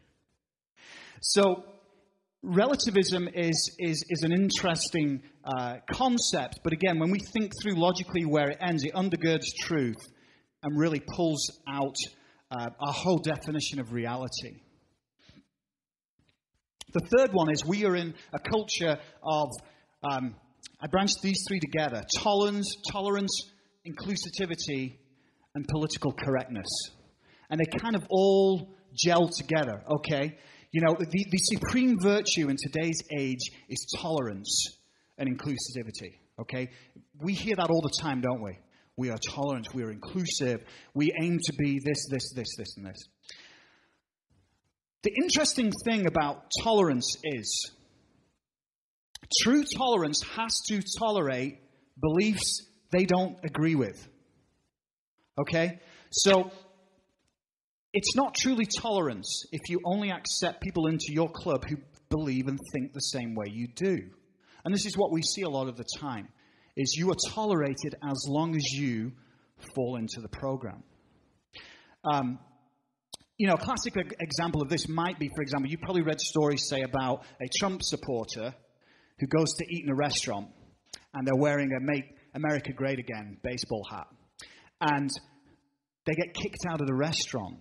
So, 1.20 1.62
relativism 2.42 3.28
is, 3.32 3.76
is, 3.78 4.04
is 4.08 4.22
an 4.24 4.32
interesting 4.32 5.22
uh, 5.44 5.76
concept, 5.88 6.60
but 6.64 6.72
again, 6.72 6.98
when 6.98 7.12
we 7.12 7.20
think 7.32 7.52
through 7.62 7.74
logically 7.74 8.24
where 8.24 8.50
it 8.50 8.58
ends, 8.60 8.82
it 8.82 8.94
undergirds 8.94 9.44
truth 9.60 9.98
and 10.62 10.78
really 10.78 11.00
pulls 11.00 11.60
out 11.68 11.96
uh, 12.50 12.70
our 12.80 12.92
whole 12.92 13.18
definition 13.18 13.80
of 13.80 13.92
reality. 13.92 14.60
The 16.92 17.06
third 17.16 17.32
one 17.32 17.52
is 17.52 17.64
we 17.64 17.84
are 17.84 17.94
in 17.94 18.14
a 18.32 18.38
culture 18.38 18.98
of 19.22 19.50
um, 20.02 20.34
I 20.80 20.86
branched 20.86 21.22
these 21.22 21.42
three 21.48 21.60
together 21.60 22.02
tolerance, 22.16 22.76
tolerance, 22.90 23.50
inclusivity, 23.86 24.96
and 25.54 25.66
political 25.66 26.12
correctness. 26.12 26.68
And 27.50 27.58
they 27.58 27.78
kind 27.78 27.96
of 27.96 28.06
all 28.10 28.74
gel 28.94 29.28
together, 29.28 29.82
okay? 29.90 30.38
You 30.70 30.82
know, 30.82 30.94
the, 30.98 31.06
the 31.30 31.38
supreme 31.38 31.96
virtue 32.00 32.48
in 32.48 32.56
today's 32.56 33.02
age 33.18 33.50
is 33.68 33.86
tolerance 34.00 34.78
and 35.16 35.28
inclusivity, 35.28 36.18
okay? 36.40 36.68
We 37.20 37.32
hear 37.32 37.56
that 37.56 37.70
all 37.70 37.80
the 37.80 37.96
time, 38.00 38.20
don't 38.20 38.42
we? 38.42 38.58
We 38.98 39.10
are 39.10 39.18
tolerant, 39.18 39.72
we 39.72 39.84
are 39.84 39.92
inclusive, 39.92 40.64
we 40.92 41.12
aim 41.22 41.38
to 41.38 41.52
be 41.56 41.78
this, 41.78 42.08
this, 42.10 42.32
this, 42.34 42.48
this, 42.58 42.76
and 42.76 42.86
this. 42.86 42.98
The 45.04 45.12
interesting 45.22 45.70
thing 45.84 46.08
about 46.08 46.50
tolerance 46.64 47.16
is 47.22 47.70
true 49.40 49.62
tolerance 49.62 50.20
has 50.34 50.50
to 50.66 50.82
tolerate 50.98 51.60
beliefs 52.00 52.66
they 52.90 53.04
don't 53.04 53.38
agree 53.44 53.76
with. 53.76 54.04
Okay? 55.40 55.78
So, 56.10 56.50
it's 57.92 58.16
not 58.16 58.34
truly 58.34 58.66
tolerance 58.66 59.44
if 59.52 59.60
you 59.70 59.78
only 59.84 60.10
accept 60.10 60.60
people 60.60 60.88
into 60.88 61.06
your 61.10 61.30
club 61.30 61.64
who 61.68 61.76
believe 62.10 62.48
and 62.48 62.58
think 62.72 62.92
the 62.92 63.00
same 63.00 63.36
way 63.36 63.46
you 63.48 63.68
do. 63.68 64.10
And 64.64 64.74
this 64.74 64.86
is 64.86 64.98
what 64.98 65.12
we 65.12 65.22
see 65.22 65.42
a 65.42 65.48
lot 65.48 65.68
of 65.68 65.76
the 65.76 65.86
time 66.00 66.28
is 66.78 66.94
you 66.96 67.10
are 67.10 67.16
tolerated 67.34 67.96
as 68.08 68.24
long 68.28 68.54
as 68.54 68.64
you 68.72 69.12
fall 69.74 69.96
into 69.96 70.20
the 70.20 70.28
program. 70.28 70.84
Um, 72.04 72.38
you 73.36 73.48
know, 73.48 73.54
a 73.54 73.58
classic 73.58 73.94
example 74.20 74.62
of 74.62 74.68
this 74.68 74.88
might 74.88 75.18
be, 75.18 75.28
for 75.34 75.42
example, 75.42 75.70
you 75.70 75.78
probably 75.78 76.02
read 76.02 76.20
stories, 76.20 76.68
say, 76.68 76.82
about 76.82 77.24
a 77.42 77.48
Trump 77.58 77.82
supporter 77.82 78.54
who 79.18 79.26
goes 79.26 79.52
to 79.54 79.64
eat 79.68 79.84
in 79.84 79.90
a 79.90 79.94
restaurant 79.94 80.48
and 81.14 81.26
they're 81.26 81.36
wearing 81.36 81.72
a 81.72 81.80
Make 81.80 82.04
America 82.34 82.72
Great 82.72 83.00
Again 83.00 83.38
baseball 83.42 83.82
hat. 83.90 84.06
And 84.80 85.10
they 86.06 86.14
get 86.14 86.32
kicked 86.32 86.64
out 86.68 86.80
of 86.80 86.86
the 86.86 86.94
restaurant 86.94 87.58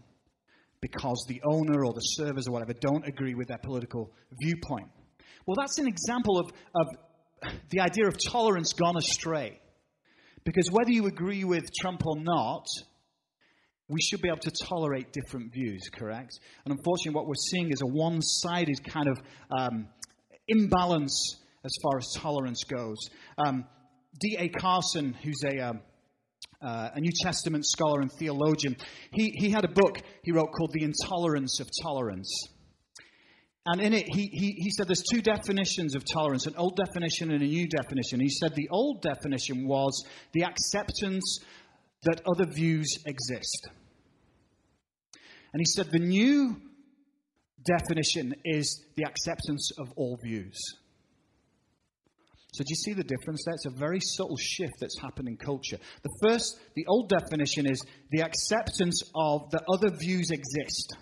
because 0.80 1.26
the 1.28 1.42
owner 1.44 1.84
or 1.84 1.94
the 1.94 2.02
servers 2.02 2.48
or 2.48 2.52
whatever 2.52 2.74
don't 2.74 3.08
agree 3.08 3.34
with 3.34 3.48
their 3.48 3.58
political 3.58 4.12
viewpoint. 4.40 4.90
Well, 5.48 5.56
that's 5.60 5.80
an 5.80 5.88
example 5.88 6.38
of, 6.38 6.52
of 6.76 6.88
the 7.70 7.82
idea 7.82 8.08
of 8.08 8.16
tolerance 8.18 8.74
gone 8.74 8.98
astray. 8.98 9.60
Because 10.44 10.70
whether 10.72 10.92
you 10.92 11.08
agree 11.08 11.44
with 11.44 11.66
Trump 11.80 12.06
or 12.06 12.16
not, 12.16 12.66
we 13.90 14.02
should 14.02 14.22
be 14.22 14.30
able 14.30 14.40
to 14.40 14.52
tolerate 14.52 15.12
different 15.12 15.54
views, 15.54 15.90
correct? 15.94 16.40
And 16.66 16.74
unfortunately, 16.74 17.16
what 17.16 17.28
we're 17.28 17.36
seeing 17.52 17.70
is 17.72 17.82
a 17.82 17.88
one 17.88 18.22
sided 18.22 18.84
kind 18.86 19.08
of 19.08 19.18
um, 19.58 19.88
imbalance 20.48 21.38
as 21.64 21.72
far 21.82 21.98
as 21.98 22.14
tolerance 22.16 22.64
goes. 22.64 22.98
Um, 23.38 23.66
D.A. 24.20 24.50
Carson, 24.50 25.14
who's 25.24 25.42
a, 25.46 25.60
um, 25.60 25.82
uh, 26.62 26.90
a 26.96 27.00
New 27.00 27.12
Testament 27.22 27.66
scholar 27.66 28.02
and 28.02 28.12
theologian, 28.12 28.76
he, 29.12 29.32
he 29.36 29.50
had 29.50 29.64
a 29.64 29.70
book 29.70 29.98
he 30.24 30.32
wrote 30.32 30.52
called 30.58 30.72
The 30.74 30.84
Intolerance 30.84 31.60
of 31.60 31.68
Tolerance. 31.84 32.32
And 33.70 33.82
in 33.82 33.94
it, 33.94 34.08
he, 34.08 34.30
he, 34.32 34.52
he 34.54 34.72
said 34.72 34.88
there's 34.88 35.04
two 35.12 35.22
definitions 35.22 35.94
of 35.94 36.06
tolerance 36.06 36.48
an 36.48 36.56
old 36.56 36.78
definition 36.78 37.32
and 37.32 37.44
a 37.44 37.46
new 37.46 37.68
definition. 37.68 38.22
He 38.22 38.30
said 38.30 38.56
the 38.56 38.70
old 38.70 39.02
definition 39.02 39.68
was 39.68 40.06
the 40.32 40.46
acceptance 40.46 41.40
that 42.04 42.22
other 42.26 42.46
views 42.46 42.98
exist. 43.06 43.68
And 45.52 45.60
he 45.60 45.66
said 45.66 45.92
the 45.92 46.00
new 46.00 46.56
definition 47.66 48.36
is 48.46 48.86
the 48.96 49.04
acceptance 49.04 49.72
of 49.78 49.92
all 49.98 50.18
views. 50.24 50.58
So, 52.54 52.64
do 52.64 52.70
you 52.70 52.76
see 52.76 52.94
the 52.94 53.04
difference 53.04 53.44
there? 53.46 53.54
It's 53.54 53.66
a 53.66 53.78
very 53.78 54.00
subtle 54.00 54.38
shift 54.38 54.76
that's 54.80 55.00
happened 55.02 55.28
in 55.28 55.36
culture. 55.36 55.78
The 56.04 56.30
first, 56.30 56.58
the 56.76 56.86
old 56.88 57.10
definition 57.10 57.70
is 57.70 57.84
the 58.12 58.22
acceptance 58.22 59.04
of 59.14 59.52
that 59.52 59.64
other 59.74 59.90
views 59.90 60.32
exist. 60.32 60.96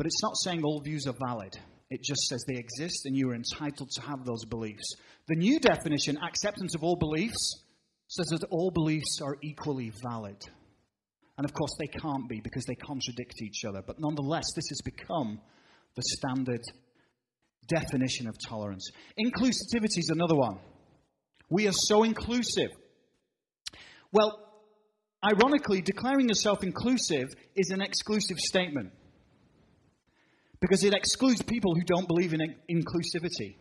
But 0.00 0.06
it's 0.06 0.22
not 0.22 0.38
saying 0.38 0.64
all 0.64 0.80
views 0.80 1.06
are 1.06 1.14
valid. 1.28 1.58
It 1.90 2.02
just 2.02 2.22
says 2.22 2.42
they 2.48 2.58
exist 2.58 3.04
and 3.04 3.14
you 3.14 3.28
are 3.28 3.34
entitled 3.34 3.90
to 3.90 4.00
have 4.00 4.24
those 4.24 4.46
beliefs. 4.46 4.94
The 5.28 5.36
new 5.36 5.60
definition, 5.60 6.16
acceptance 6.16 6.74
of 6.74 6.82
all 6.82 6.96
beliefs, 6.96 7.66
says 8.08 8.28
that 8.28 8.44
all 8.44 8.70
beliefs 8.70 9.18
are 9.22 9.36
equally 9.42 9.92
valid. 10.02 10.38
And 11.36 11.44
of 11.44 11.52
course, 11.52 11.72
they 11.78 11.86
can't 11.86 12.30
be 12.30 12.40
because 12.40 12.64
they 12.64 12.76
contradict 12.76 13.42
each 13.42 13.66
other. 13.66 13.82
But 13.86 14.00
nonetheless, 14.00 14.46
this 14.56 14.70
has 14.70 14.80
become 14.82 15.38
the 15.96 16.02
standard 16.02 16.62
definition 17.68 18.26
of 18.26 18.36
tolerance. 18.48 18.90
Inclusivity 19.18 19.98
is 19.98 20.08
another 20.08 20.34
one. 20.34 20.60
We 21.50 21.68
are 21.68 21.74
so 21.74 22.04
inclusive. 22.04 22.70
Well, 24.12 24.64
ironically, 25.22 25.82
declaring 25.82 26.30
yourself 26.30 26.64
inclusive 26.64 27.28
is 27.54 27.68
an 27.68 27.82
exclusive 27.82 28.38
statement 28.38 28.92
because 30.60 30.84
it 30.84 30.94
excludes 30.94 31.42
people 31.42 31.74
who 31.74 31.82
don't 31.82 32.06
believe 32.06 32.34
in 32.34 32.40
inclusivity. 32.70 33.56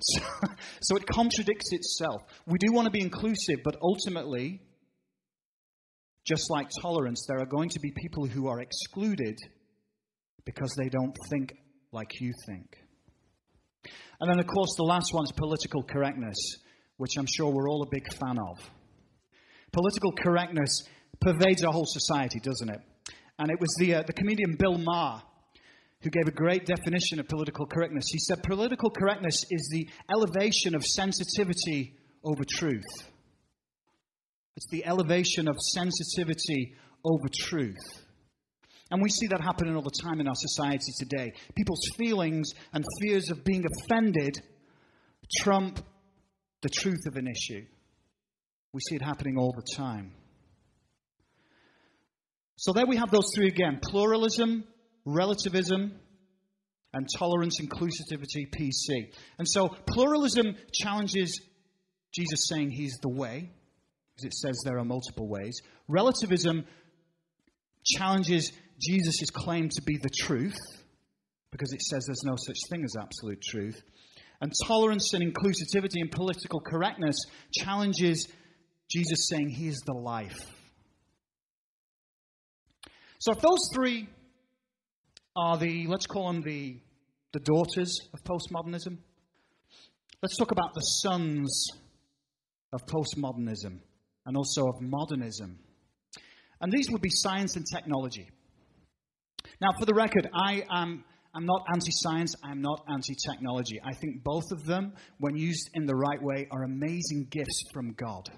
So, 0.00 0.20
so 0.82 0.96
it 0.96 1.06
contradicts 1.06 1.72
itself. 1.72 2.22
We 2.46 2.58
do 2.58 2.72
want 2.72 2.86
to 2.86 2.90
be 2.90 3.00
inclusive, 3.00 3.60
but 3.64 3.76
ultimately, 3.80 4.60
just 6.26 6.50
like 6.50 6.68
tolerance, 6.80 7.24
there 7.28 7.40
are 7.40 7.46
going 7.46 7.68
to 7.70 7.80
be 7.80 7.92
people 7.92 8.26
who 8.26 8.48
are 8.48 8.60
excluded 8.60 9.38
because 10.44 10.74
they 10.76 10.88
don't 10.88 11.16
think 11.30 11.54
like 11.92 12.20
you 12.20 12.32
think. 12.46 12.76
And 14.20 14.30
then, 14.30 14.38
of 14.38 14.46
course, 14.46 14.74
the 14.76 14.84
last 14.84 15.12
one 15.12 15.24
is 15.24 15.32
political 15.32 15.82
correctness, 15.82 16.36
which 16.96 17.16
I'm 17.18 17.26
sure 17.26 17.50
we're 17.50 17.68
all 17.68 17.82
a 17.82 17.90
big 17.90 18.12
fan 18.14 18.38
of. 18.38 18.58
Political 19.72 20.12
correctness 20.12 20.84
pervades 21.20 21.64
our 21.64 21.72
whole 21.72 21.86
society, 21.86 22.38
doesn't 22.40 22.68
it? 22.68 22.80
And 23.38 23.50
it 23.50 23.58
was 23.60 23.74
the, 23.78 23.96
uh, 23.96 24.02
the 24.06 24.12
comedian 24.12 24.56
Bill 24.56 24.78
Maher 24.78 25.22
who 26.02 26.10
gave 26.10 26.26
a 26.26 26.32
great 26.32 26.66
definition 26.66 27.20
of 27.20 27.28
political 27.28 27.66
correctness. 27.66 28.04
He 28.10 28.18
said, 28.18 28.42
Political 28.42 28.90
correctness 28.90 29.44
is 29.50 29.68
the 29.70 29.88
elevation 30.12 30.74
of 30.74 30.84
sensitivity 30.84 31.94
over 32.24 32.44
truth. 32.48 32.84
It's 34.56 34.68
the 34.70 34.84
elevation 34.84 35.48
of 35.48 35.56
sensitivity 35.60 36.74
over 37.04 37.28
truth. 37.34 38.02
And 38.90 39.00
we 39.02 39.08
see 39.08 39.28
that 39.28 39.40
happening 39.40 39.74
all 39.74 39.82
the 39.82 40.02
time 40.02 40.20
in 40.20 40.28
our 40.28 40.34
society 40.34 40.92
today. 40.98 41.32
People's 41.56 41.88
feelings 41.96 42.50
and 42.74 42.84
fears 43.00 43.30
of 43.30 43.42
being 43.42 43.64
offended 43.64 44.36
trump 45.38 45.80
the 46.60 46.68
truth 46.68 47.06
of 47.06 47.16
an 47.16 47.26
issue. 47.26 47.64
We 48.72 48.80
see 48.80 48.96
it 48.96 49.02
happening 49.02 49.38
all 49.38 49.52
the 49.52 49.66
time. 49.76 50.12
So 52.56 52.72
there 52.72 52.86
we 52.86 52.96
have 52.96 53.10
those 53.10 53.32
three 53.34 53.48
again 53.48 53.80
pluralism, 53.82 54.64
relativism, 55.04 55.92
and 56.94 57.08
tolerance, 57.18 57.58
inclusivity, 57.60 58.48
PC. 58.50 59.12
And 59.38 59.48
so 59.48 59.68
pluralism 59.86 60.56
challenges 60.72 61.40
Jesus 62.14 62.46
saying 62.48 62.70
he's 62.70 62.98
the 63.00 63.08
way, 63.08 63.50
because 64.14 64.26
it 64.26 64.34
says 64.34 64.60
there 64.64 64.78
are 64.78 64.84
multiple 64.84 65.26
ways. 65.26 65.58
Relativism 65.88 66.66
challenges 67.84 68.52
Jesus' 68.78 69.30
claim 69.30 69.68
to 69.70 69.82
be 69.82 69.96
the 70.02 70.10
truth, 70.10 70.58
because 71.50 71.72
it 71.72 71.82
says 71.82 72.04
there's 72.06 72.24
no 72.24 72.36
such 72.36 72.58
thing 72.68 72.84
as 72.84 72.94
absolute 73.00 73.40
truth. 73.40 73.82
And 74.40 74.52
tolerance 74.66 75.14
and 75.14 75.22
inclusivity 75.22 76.00
and 76.00 76.10
political 76.10 76.60
correctness 76.60 77.16
challenges 77.56 78.28
Jesus 78.90 79.28
saying 79.30 79.48
he 79.48 79.68
is 79.68 79.80
the 79.86 79.94
life. 79.94 80.38
So 83.18 83.32
if 83.32 83.40
those 83.40 83.60
three 83.72 84.08
are 85.36 85.56
the, 85.56 85.86
let's 85.86 86.06
call 86.06 86.32
them 86.32 86.42
the, 86.42 86.78
the 87.32 87.40
daughters 87.40 87.98
of 88.12 88.22
postmodernism. 88.24 88.98
Let's 90.22 90.36
talk 90.36 90.52
about 90.52 90.74
the 90.74 90.80
sons 90.80 91.68
of 92.72 92.80
postmodernism 92.86 93.78
and 94.26 94.36
also 94.36 94.68
of 94.68 94.80
modernism. 94.80 95.58
And 96.60 96.72
these 96.72 96.90
would 96.90 97.02
be 97.02 97.10
science 97.10 97.56
and 97.56 97.64
technology. 97.74 98.30
Now, 99.60 99.70
for 99.78 99.84
the 99.84 99.94
record, 99.94 100.28
I 100.32 100.62
am 100.70 101.04
I'm 101.34 101.46
not 101.46 101.64
anti 101.72 101.90
science, 101.90 102.34
I'm 102.44 102.60
not 102.60 102.84
anti 102.88 103.14
technology. 103.30 103.80
I 103.82 103.94
think 103.94 104.22
both 104.22 104.52
of 104.52 104.66
them, 104.66 104.92
when 105.18 105.34
used 105.34 105.70
in 105.74 105.86
the 105.86 105.94
right 105.94 106.22
way, 106.22 106.46
are 106.50 106.64
amazing 106.64 107.28
gifts 107.30 107.64
from 107.72 107.94
God. 107.94 108.28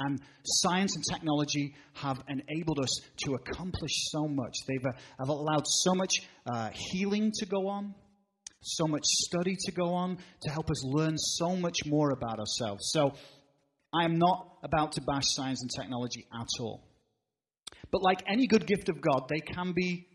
And 0.00 0.20
science 0.44 0.96
and 0.96 1.04
technology 1.04 1.74
have 1.94 2.20
enabled 2.28 2.80
us 2.80 3.00
to 3.24 3.34
accomplish 3.34 3.92
so 4.10 4.26
much. 4.26 4.52
They've 4.66 4.84
uh, 4.84 4.92
have 5.18 5.28
allowed 5.28 5.64
so 5.66 5.94
much 5.94 6.14
uh, 6.46 6.70
healing 6.72 7.30
to 7.38 7.46
go 7.46 7.68
on, 7.68 7.94
so 8.60 8.86
much 8.88 9.04
study 9.04 9.54
to 9.66 9.72
go 9.72 9.94
on, 9.94 10.18
to 10.42 10.50
help 10.50 10.68
us 10.70 10.84
learn 10.84 11.16
so 11.16 11.54
much 11.54 11.78
more 11.86 12.10
about 12.10 12.40
ourselves. 12.40 12.90
So 12.92 13.12
I 13.94 14.04
am 14.04 14.18
not 14.18 14.58
about 14.64 14.92
to 14.92 15.00
bash 15.02 15.26
science 15.26 15.62
and 15.62 15.70
technology 15.70 16.26
at 16.34 16.48
all. 16.58 16.82
But 17.92 18.02
like 18.02 18.22
any 18.26 18.48
good 18.48 18.66
gift 18.66 18.88
of 18.88 19.00
God, 19.00 19.28
they 19.28 19.38
can 19.38 19.72
be 19.72 20.08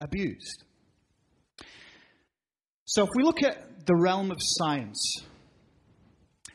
abused. 0.00 0.64
So 2.86 3.04
if 3.04 3.10
we 3.14 3.22
look 3.22 3.42
at 3.44 3.86
the 3.86 3.94
realm 3.94 4.32
of 4.32 4.38
science, 4.40 5.22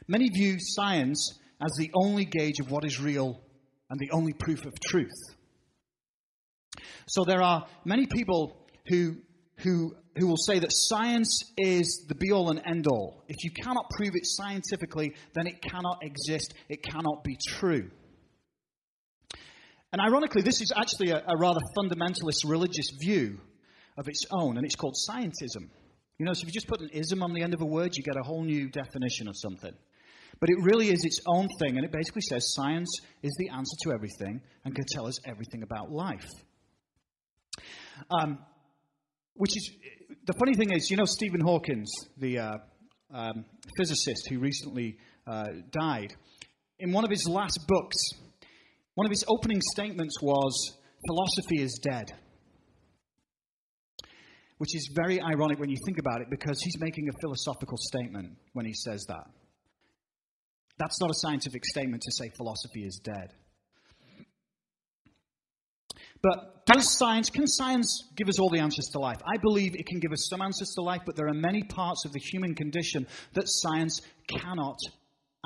many 0.08 0.28
view 0.28 0.58
science 0.60 1.40
as 1.62 1.72
the 1.78 1.92
only 1.94 2.26
gauge 2.26 2.60
of 2.60 2.72
what 2.72 2.86
is 2.86 3.00
real 3.00 3.40
and 3.90 4.00
the 4.00 4.12
only 4.12 4.34
proof 4.34 4.66
of 4.66 4.74
truth. 4.80 5.10
So 7.08 7.24
there 7.26 7.42
are 7.42 7.66
many 7.86 8.06
people 8.06 8.56
who, 8.88 9.16
who, 9.58 9.96
who 10.18 10.28
will 10.28 10.38
say 10.38 10.60
that 10.60 10.72
science 10.72 11.44
is 11.58 12.06
the 12.08 12.16
be 12.16 12.32
all 12.32 12.50
and 12.50 12.62
end 12.66 12.88
all. 12.88 13.24
If 13.28 13.44
you 13.44 13.52
cannot 13.52 13.90
prove 13.90 14.12
it 14.16 14.26
scientifically, 14.26 15.14
then 15.34 15.48
it 15.48 15.62
cannot 15.62 16.04
exist, 16.04 16.54
it 16.70 16.84
cannot 16.84 17.24
be 17.24 17.38
true. 17.48 17.90
And 19.92 20.02
ironically, 20.02 20.44
this 20.44 20.62
is 20.62 20.72
actually 20.76 21.12
a, 21.12 21.18
a 21.18 21.38
rather 21.38 21.62
fundamentalist 21.78 22.48
religious 22.48 22.92
view 23.02 23.40
of 23.98 24.08
its 24.08 24.24
own, 24.32 24.58
and 24.58 24.66
it's 24.66 24.76
called 24.76 24.96
scientism. 25.10 25.70
You 26.20 26.26
know, 26.26 26.34
so 26.34 26.42
if 26.42 26.48
you 26.48 26.54
just 26.54 26.68
put 26.68 26.82
an 26.82 26.90
ism 26.94 27.24
on 27.24 27.34
the 27.34 27.42
end 27.42 27.54
of 27.54 27.62
a 27.62 27.66
word, 27.66 27.96
you 27.96 28.04
get 28.04 28.16
a 28.16 28.24
whole 28.24 28.44
new 28.44 28.70
definition 28.70 29.28
of 29.28 29.36
something. 29.38 29.74
But 30.40 30.50
it 30.50 30.58
really 30.62 30.90
is 30.90 31.04
its 31.04 31.20
own 31.28 31.48
thing, 31.60 31.78
and 31.78 31.86
it 31.86 31.92
basically 31.92 32.22
says 32.22 32.54
science 32.56 32.90
is 33.22 33.32
the 33.38 33.50
answer 33.50 33.76
to 33.84 33.92
everything 33.92 34.42
and 34.64 34.74
can 34.74 34.86
tell 34.94 35.06
us 35.06 35.18
everything 35.28 35.64
about 35.64 35.92
life. 35.92 36.30
Um, 38.10 38.40
which 39.34 39.56
is 39.56 39.72
the 40.26 40.34
funny 40.34 40.56
thing 40.56 40.72
is, 40.72 40.90
you 40.90 40.98
know, 40.98 41.06
Stephen 41.06 41.42
Hawkins, 41.42 41.92
the 42.18 42.40
uh, 42.40 42.58
um, 43.14 43.46
physicist 43.78 44.28
who 44.30 44.40
recently 44.40 44.98
uh, 45.28 45.48
died, 45.72 46.14
in 46.80 46.92
one 46.92 47.04
of 47.04 47.10
his 47.10 47.28
last 47.28 47.60
books, 47.68 47.98
one 48.96 49.06
of 49.06 49.12
his 49.12 49.24
opening 49.28 49.62
statements 49.74 50.22
was, 50.22 50.78
Philosophy 51.08 51.62
is 51.62 51.80
dead. 51.82 52.12
Which 54.58 54.76
is 54.76 54.90
very 54.94 55.22
ironic 55.22 55.60
when 55.60 55.70
you 55.70 55.78
think 55.86 56.00
about 56.00 56.22
it 56.22 56.28
because 56.30 56.62
he's 56.62 56.80
making 56.80 57.08
a 57.08 57.14
philosophical 57.22 57.78
statement 57.78 58.36
when 58.54 58.66
he 58.66 58.74
says 58.74 59.06
that. 59.08 59.26
That's 60.80 61.00
not 61.02 61.12
a 61.12 61.16
scientific 61.16 61.66
statement 61.66 62.02
to 62.04 62.12
say 62.12 62.30
philosophy 62.30 62.86
is 62.86 63.00
dead. 63.04 63.34
But 66.22 66.66
does 66.66 66.98
science, 66.98 67.30
can 67.30 67.48
science 67.48 68.08
give 68.16 68.28
us 68.28 68.40
all 68.40 68.50
the 68.50 68.60
answers 68.60 68.90
to 68.94 69.00
life? 69.00 69.18
I 69.26 69.38
believe 69.38 69.76
it 69.76 69.86
can 69.86 70.00
give 70.00 70.12
us 70.12 70.28
some 70.30 70.42
answers 70.42 70.72
to 70.76 70.82
life, 70.82 71.02
but 71.06 71.16
there 71.16 71.28
are 71.28 71.34
many 71.34 71.64
parts 71.64 72.06
of 72.06 72.12
the 72.12 72.20
human 72.20 72.56
condition 72.56 73.08
that 73.34 73.46
science 73.48 74.02
cannot 74.28 74.78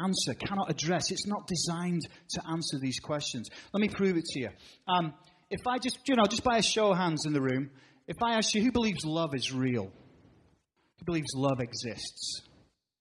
answer, 0.04 0.34
cannot 0.34 0.70
address. 0.72 1.12
It's 1.12 1.28
not 1.28 1.48
designed 1.48 2.02
to 2.30 2.42
answer 2.50 2.80
these 2.80 3.00
questions. 3.00 3.50
Let 3.72 3.82
me 3.82 3.90
prove 3.90 4.18
it 4.18 4.26
to 4.26 4.40
you. 4.40 4.50
Um, 4.88 5.14
if 5.50 5.62
I 5.68 5.78
just, 5.78 6.00
you 6.08 6.16
know, 6.16 6.26
just 6.26 6.44
by 6.44 6.58
a 6.58 6.64
show 6.64 6.92
of 6.92 6.98
hands 6.98 7.26
in 7.26 7.34
the 7.34 7.42
room, 7.42 7.70
if 8.08 8.18
I 8.24 8.36
ask 8.36 8.54
you 8.56 8.62
who 8.64 8.72
believes 8.72 9.06
love 9.06 9.36
is 9.36 9.54
real, 9.54 9.86
who 9.86 11.06
believes 11.06 11.32
love 11.36 11.60
exists? 11.60 12.42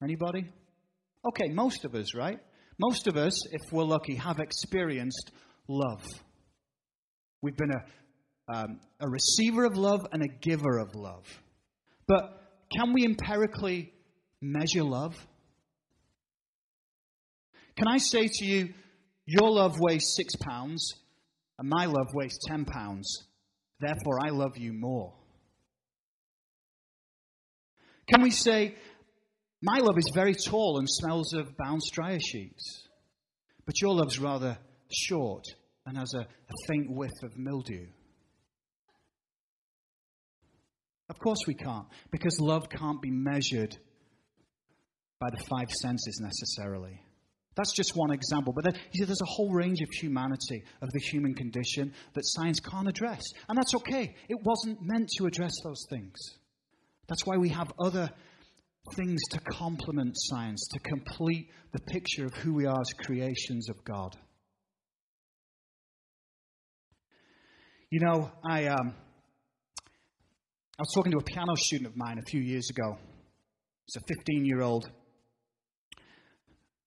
Anybody? 0.03 0.51
Okay, 1.25 1.49
most 1.53 1.85
of 1.85 1.95
us, 1.95 2.15
right? 2.15 2.41
Most 2.79 3.07
of 3.07 3.17
us, 3.17 3.47
if 3.53 3.61
we're 3.73 3.85
lucky, 3.85 4.17
have 4.17 4.41
experienced 4.41 5.31
love. 5.69 6.03
We've 7.43 7.57
been 7.57 7.71
a, 7.71 8.53
um, 8.53 8.81
a 9.01 9.09
receiver 9.09 9.65
of 9.65 9.77
love 9.77 10.01
and 10.13 10.23
a 10.23 10.29
giver 10.29 10.79
of 10.79 10.95
love. 10.95 11.25
But 12.09 12.43
can 12.77 12.93
we 12.93 13.05
empirically 13.05 13.93
measure 14.41 14.83
love? 14.83 15.15
Can 17.77 17.87
I 17.87 17.99
say 17.99 18.27
to 18.27 18.45
you, 18.45 18.75
your 19.25 19.51
love 19.51 19.79
weighs 19.79 20.15
six 20.17 20.35
pounds 20.37 20.95
and 21.59 21.69
my 21.69 21.87
love 21.87 22.09
weighs 22.15 22.37
ten 22.49 22.65
pounds, 22.65 23.29
therefore 23.81 24.19
I 24.25 24.31
love 24.31 24.57
you 24.57 24.73
more? 24.73 25.15
Can 28.13 28.23
we 28.23 28.31
say, 28.31 28.75
my 29.63 29.79
love 29.79 29.97
is 29.97 30.11
very 30.13 30.35
tall 30.35 30.79
and 30.79 30.89
smells 30.91 31.33
of 31.33 31.57
Bounce 31.57 31.89
dryer 31.91 32.19
sheets, 32.21 32.89
but 33.65 33.81
your 33.81 33.95
love's 33.95 34.19
rather 34.19 34.59
short 34.91 35.45
and 35.87 35.97
has 35.97 36.13
a, 36.15 36.21
a 36.21 36.55
faint 36.67 36.91
whiff 36.91 37.13
of 37.23 37.39
mildew. 37.39 37.87
Of 41.09 41.19
course 41.19 41.41
we 41.47 41.55
can't, 41.55 41.87
because 42.11 42.41
love 42.41 42.69
can't 42.69 43.01
be 43.01 43.11
measured 43.11 43.77
by 45.21 45.29
the 45.31 45.45
five 45.49 45.71
senses 45.71 46.21
necessarily. 46.21 47.01
That's 47.55 47.73
just 47.73 47.95
one 47.95 48.13
example. 48.13 48.53
But 48.53 48.65
then, 48.65 48.75
you 48.93 49.01
see, 49.01 49.05
there's 49.05 49.21
a 49.21 49.27
whole 49.27 49.53
range 49.53 49.83
of 49.83 49.91
humanity, 49.91 50.65
of 50.81 50.91
the 50.91 51.01
human 51.01 51.35
condition, 51.35 51.93
that 52.15 52.23
science 52.25 52.61
can't 52.61 52.89
address. 52.89 53.23
And 53.49 53.59
that's 53.59 53.75
okay. 53.77 54.17
It 54.29 54.39
wasn't 54.43 54.79
meant 54.81 55.11
to 55.19 55.27
address 55.27 55.53
those 55.63 55.85
things. 55.91 56.19
That's 57.09 57.27
why 57.27 57.37
we 57.37 57.51
have 57.51 57.71
other 57.79 58.11
things 58.97 59.21
to 59.31 59.41
complement 59.41 60.15
science, 60.17 60.69
to 60.73 60.81
complete 60.81 61.49
the 61.73 61.81
picture 61.81 62.27
of 62.27 62.35
who 62.35 62.55
we 62.55 62.67
are 62.67 62.81
as 62.81 62.93
creations 63.05 63.69
of 63.69 63.83
God. 63.85 64.17
You 67.91 68.01
know, 68.01 68.31
I, 68.45 68.67
um, 68.67 68.95
I 70.79 70.81
was 70.81 70.93
talking 70.95 71.13
to 71.13 71.19
a 71.19 71.23
piano 71.23 71.55
student 71.57 71.89
of 71.89 71.97
mine 71.97 72.19
a 72.19 72.23
few 72.23 72.41
years 72.41 72.71
ago. 72.71 72.97
He's 73.87 74.03
a 74.03 74.15
15 74.15 74.47
year 74.47 74.63
old, 74.63 74.91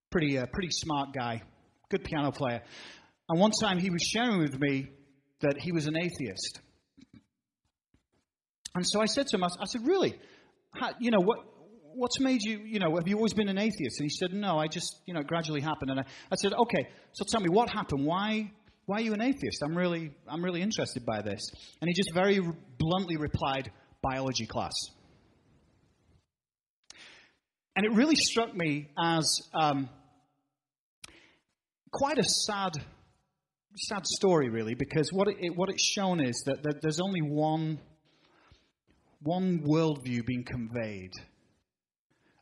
pretty, 0.09 0.37
uh, 0.37 0.47
pretty 0.51 0.71
smart 0.71 1.09
guy, 1.13 1.43
good 1.89 2.03
piano 2.03 2.31
player. 2.31 2.61
And 3.29 3.39
one 3.39 3.51
time 3.61 3.79
he 3.79 3.89
was 3.89 4.01
sharing 4.01 4.39
with 4.39 4.59
me 4.59 4.87
that 5.41 5.59
he 5.59 5.71
was 5.71 5.87
an 5.87 5.95
atheist. 5.95 6.59
And 8.75 8.85
so 8.85 9.01
I 9.01 9.05
said 9.05 9.27
to 9.27 9.37
him, 9.37 9.43
I, 9.43 9.65
said, 9.65 9.85
Really? 9.85 10.15
How, 10.73 10.91
you 10.99 11.11
know, 11.11 11.21
what, 11.21 11.37
what's 11.95 12.19
made 12.19 12.41
you, 12.43 12.59
you 12.59 12.79
know, 12.79 12.95
have 12.95 13.07
you 13.07 13.15
always 13.15 13.33
been 13.33 13.49
an 13.49 13.57
atheist? 13.57 13.99
And 13.99 14.05
he 14.05 14.09
said, 14.09 14.33
No, 14.33 14.57
I 14.57 14.67
just, 14.67 15.01
you 15.05 15.13
know, 15.13 15.21
it 15.21 15.27
gradually 15.27 15.61
happened. 15.61 15.91
And 15.91 15.99
I, 15.99 16.03
I 16.31 16.35
said, 16.35 16.53
Okay, 16.53 16.87
so 17.13 17.25
tell 17.29 17.41
me, 17.41 17.49
what 17.49 17.69
happened? 17.69 18.05
Why, 18.05 18.51
why 18.85 18.97
are 18.97 19.01
you 19.01 19.13
an 19.13 19.21
atheist? 19.21 19.61
I'm 19.63 19.75
really, 19.75 20.11
I'm 20.27 20.43
really 20.43 20.61
interested 20.61 21.05
by 21.05 21.21
this. 21.21 21.41
And 21.81 21.89
he 21.89 21.93
just 21.93 22.13
very 22.13 22.39
bluntly 22.77 23.17
replied, 23.17 23.71
Biology 24.01 24.45
class. 24.45 24.73
And 27.75 27.85
it 27.85 27.91
really 27.91 28.15
struck 28.15 28.55
me 28.55 28.87
as 28.97 29.41
um, 29.53 29.89
quite 31.91 32.17
a 32.17 32.23
sad, 32.23 32.71
sad 33.75 34.05
story, 34.05 34.49
really, 34.49 34.75
because 34.75 35.09
what, 35.11 35.27
it, 35.27 35.55
what 35.55 35.69
it's 35.69 35.83
shown 35.83 36.23
is 36.23 36.41
that, 36.45 36.63
that 36.63 36.81
there's 36.81 37.01
only 37.01 37.21
one, 37.21 37.79
one 39.21 39.59
worldview 39.59 40.25
being 40.25 40.45
conveyed, 40.45 41.11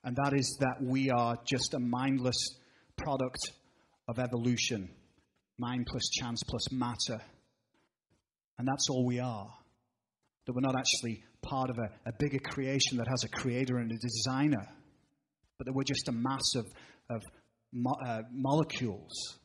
and 0.03 0.15
that 0.15 0.33
is 0.33 0.57
that 0.59 0.81
we 0.81 1.09
are 1.09 1.37
just 1.45 1.73
a 1.73 1.79
mindless 1.79 2.57
product 2.97 3.39
of 4.07 4.19
evolution 4.19 4.89
mind 5.57 5.85
plus 5.85 6.09
chance 6.09 6.41
plus 6.47 6.71
matter. 6.71 7.21
And 8.57 8.67
that's 8.67 8.89
all 8.89 9.05
we 9.05 9.19
are. 9.19 9.47
That 10.45 10.53
we're 10.53 10.61
not 10.61 10.75
actually 10.75 11.23
part 11.41 11.69
of 11.69 11.77
a, 11.77 12.09
a 12.09 12.13
bigger 12.19 12.39
creation 12.39 12.97
that 12.97 13.07
has 13.07 13.23
a 13.23 13.29
creator 13.29 13.77
and 13.77 13.91
a 13.91 13.97
designer, 13.97 14.67
but 15.57 15.65
that 15.65 15.73
we're 15.73 15.83
just 15.83 16.07
a 16.09 16.11
mass 16.11 16.55
of, 16.55 16.65
of 17.09 17.21
mo- 17.71 17.97
uh, 18.05 18.21
molecules. 18.31 19.37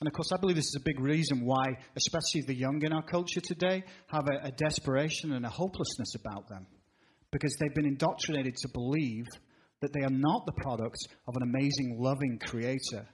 And 0.00 0.08
of 0.08 0.14
course, 0.14 0.32
I 0.32 0.38
believe 0.38 0.56
this 0.56 0.66
is 0.66 0.78
a 0.80 0.84
big 0.84 1.00
reason 1.00 1.44
why, 1.44 1.76
especially 1.96 2.42
the 2.46 2.54
young 2.54 2.82
in 2.82 2.92
our 2.92 3.02
culture 3.02 3.40
today, 3.40 3.84
have 4.08 4.26
a, 4.28 4.48
a 4.48 4.50
desperation 4.50 5.32
and 5.32 5.44
a 5.44 5.50
hopelessness 5.50 6.14
about 6.14 6.48
them. 6.48 6.66
Because 7.32 7.56
they've 7.60 7.74
been 7.74 7.86
indoctrinated 7.86 8.56
to 8.56 8.68
believe 8.72 9.26
that 9.80 9.92
they 9.92 10.02
are 10.02 10.10
not 10.10 10.46
the 10.46 10.52
product 10.52 10.98
of 11.26 11.36
an 11.36 11.42
amazing, 11.42 11.96
loving 11.98 12.38
creator 12.38 13.06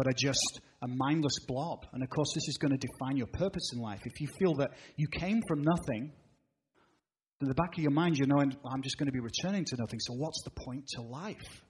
but 0.00 0.06
are 0.06 0.16
just 0.16 0.60
a 0.80 0.88
mindless 0.88 1.38
blob. 1.46 1.84
And 1.92 2.02
of 2.02 2.08
course, 2.08 2.32
this 2.34 2.48
is 2.48 2.56
going 2.56 2.72
to 2.72 2.78
define 2.78 3.18
your 3.18 3.26
purpose 3.26 3.70
in 3.74 3.80
life. 3.80 4.00
If 4.06 4.18
you 4.18 4.28
feel 4.38 4.54
that 4.54 4.70
you 4.96 5.06
came 5.08 5.42
from 5.46 5.62
nothing, 5.62 6.10
in 7.42 7.48
the 7.48 7.54
back 7.54 7.76
of 7.76 7.82
your 7.82 7.90
mind, 7.90 8.16
you're 8.16 8.26
knowing, 8.26 8.56
I'm 8.64 8.80
just 8.80 8.96
going 8.96 9.08
to 9.08 9.12
be 9.12 9.20
returning 9.20 9.66
to 9.66 9.76
nothing. 9.78 10.00
So, 10.00 10.14
what's 10.14 10.42
the 10.42 10.50
point 10.50 10.86
to 10.94 11.02
life? 11.02 11.62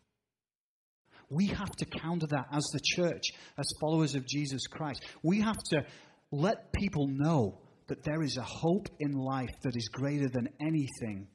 We 1.29 1.47
have 1.47 1.71
to 1.71 1.85
counter 1.87 2.29
that 2.29 2.47
as 2.53 2.65
the 2.73 2.81
church, 2.83 3.23
as 3.59 3.67
followers 3.81 4.15
of 4.15 4.27
Jesus 4.27 4.69
Christ. 4.69 5.03
We 5.25 5.41
have 5.41 5.59
to 5.71 5.85
let 6.31 6.73
people 6.73 7.09
know 7.09 7.59
that 7.91 8.05
there 8.05 8.23
is 8.23 8.37
a 8.37 8.43
hope 8.43 8.89
in 9.01 9.13
life 9.13 9.51
that 9.65 9.75
is 9.75 9.89
greater 9.89 10.29
than 10.29 10.49
anything 10.61 11.27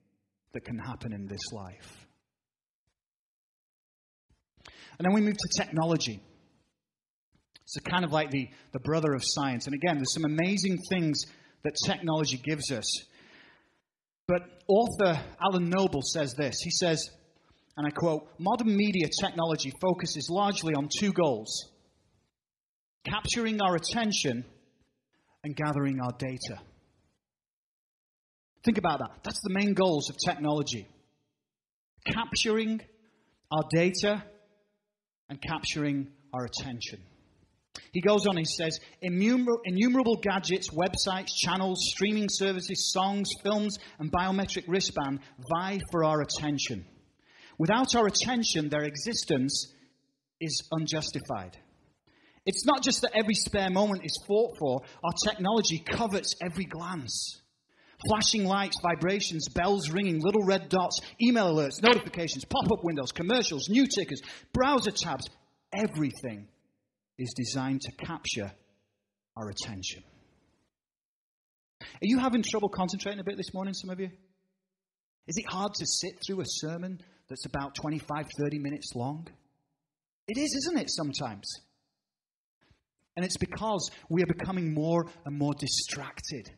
that 0.53 0.63
can 0.63 0.77
happen 0.79 1.11
in 1.11 1.27
this 1.27 1.51
life. 1.51 2.07
And 4.97 5.05
then 5.05 5.13
we 5.13 5.19
move 5.19 5.35
to 5.35 5.61
technology. 5.61 6.21
It's 7.61 7.77
kind 7.89 8.05
of 8.05 8.13
like 8.13 8.31
the, 8.31 8.47
the 8.71 8.79
brother 8.79 9.13
of 9.13 9.21
science. 9.23 9.65
And 9.65 9.75
again, 9.75 9.97
there's 9.97 10.13
some 10.13 10.23
amazing 10.23 10.77
things 10.89 11.25
that 11.65 11.73
technology 11.85 12.37
gives 12.37 12.71
us. 12.71 13.03
But 14.25 14.43
author 14.69 15.19
Alan 15.41 15.69
Noble 15.69 16.01
says 16.03 16.35
this. 16.35 16.55
He 16.63 16.71
says, 16.71 17.05
and 17.75 17.85
I 17.85 17.89
quote, 17.89 18.29
modern 18.39 18.73
media 18.73 19.09
technology 19.19 19.73
focuses 19.81 20.29
largely 20.29 20.73
on 20.73 20.87
two 20.99 21.11
goals 21.11 21.69
capturing 23.03 23.61
our 23.61 23.75
attention 23.75 24.45
and 25.45 25.55
gathering 25.55 26.01
our 26.01 26.11
data. 26.17 26.59
Think 28.63 28.79
about 28.79 28.97
that. 28.97 29.11
That's 29.23 29.39
the 29.43 29.53
main 29.53 29.75
goals 29.75 30.09
of 30.09 30.17
technology 30.25 30.87
capturing 32.11 32.81
our 33.51 33.63
data 33.71 34.23
and 35.29 35.39
capturing 35.41 36.07
our 36.33 36.45
attention. 36.45 36.99
He 37.91 38.01
goes 38.01 38.25
on, 38.25 38.37
he 38.37 38.45
says, 38.45 38.79
innumerable 39.01 40.17
gadgets, 40.17 40.69
websites, 40.71 41.29
channels, 41.35 41.77
streaming 41.91 42.27
services, 42.29 42.91
songs, 42.91 43.29
films, 43.43 43.77
and 43.99 44.11
biometric 44.11 44.63
wristband 44.67 45.19
vie 45.51 45.79
for 45.91 46.03
our 46.03 46.21
attention. 46.21 46.85
Without 47.59 47.95
our 47.95 48.07
attention, 48.07 48.69
their 48.69 48.83
existence 48.83 49.73
is 50.41 50.67
unjustified. 50.71 51.57
It's 52.45 52.65
not 52.65 52.83
just 52.83 53.01
that 53.01 53.15
every 53.15 53.33
spare 53.33 53.71
moment 53.71 54.05
is 54.05 54.23
fought 54.27 54.57
for, 54.57 54.81
our 55.03 55.13
technology 55.27 55.79
covets 55.79 56.35
every 56.41 56.65
glance. 56.65 57.41
Flashing 58.07 58.45
lights, 58.45 58.77
vibrations, 58.81 59.47
bells 59.49 59.89
ringing, 59.89 60.19
little 60.19 60.43
red 60.43 60.69
dots, 60.69 60.99
email 61.21 61.55
alerts, 61.55 61.81
notifications, 61.81 62.45
pop 62.45 62.71
up 62.71 62.83
windows, 62.83 63.11
commercials, 63.11 63.67
new 63.69 63.87
tickers, 63.87 64.21
browser 64.53 64.91
tabs, 64.91 65.27
everything 65.73 66.47
is 67.17 67.33
designed 67.35 67.81
to 67.81 67.91
capture 67.93 68.51
our 69.35 69.49
attention. 69.49 70.03
Are 71.81 72.07
you 72.07 72.19
having 72.19 72.43
trouble 72.43 72.69
concentrating 72.69 73.19
a 73.19 73.23
bit 73.23 73.37
this 73.37 73.53
morning, 73.53 73.73
some 73.73 73.89
of 73.89 73.99
you? 73.99 74.09
Is 75.27 75.37
it 75.37 75.45
hard 75.47 75.73
to 75.75 75.85
sit 75.85 76.19
through 76.25 76.41
a 76.41 76.45
sermon 76.45 76.99
that's 77.27 77.45
about 77.45 77.73
25, 77.75 78.27
30 78.37 78.59
minutes 78.59 78.91
long? 78.93 79.27
It 80.27 80.37
is, 80.37 80.53
isn't 80.55 80.77
it, 80.77 80.91
sometimes? 80.91 81.47
And 83.15 83.23
it's 83.23 83.37
because 83.37 83.91
we 84.09 84.21
are 84.23 84.27
becoming 84.27 84.73
more 84.73 85.05
and 85.25 85.37
more 85.37 85.53
distracted. 85.53 86.51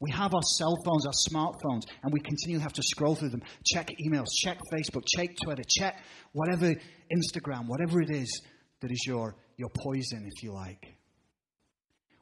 We 0.00 0.10
have 0.10 0.34
our 0.34 0.42
cell 0.42 0.76
phones, 0.84 1.06
our 1.06 1.12
smartphones, 1.12 1.82
and 2.02 2.12
we 2.12 2.20
continually 2.20 2.62
have 2.62 2.72
to 2.72 2.82
scroll 2.82 3.14
through 3.14 3.28
them, 3.28 3.42
check 3.64 3.88
emails, 4.04 4.26
check 4.34 4.58
Facebook, 4.72 5.04
check 5.06 5.30
Twitter, 5.44 5.62
check 5.68 6.02
whatever, 6.32 6.74
Instagram, 7.14 7.66
whatever 7.68 8.00
it 8.00 8.10
is 8.10 8.42
that 8.80 8.90
is 8.90 9.04
your, 9.06 9.36
your 9.56 9.70
poison, 9.70 10.26
if 10.26 10.42
you 10.42 10.52
like. 10.52 10.96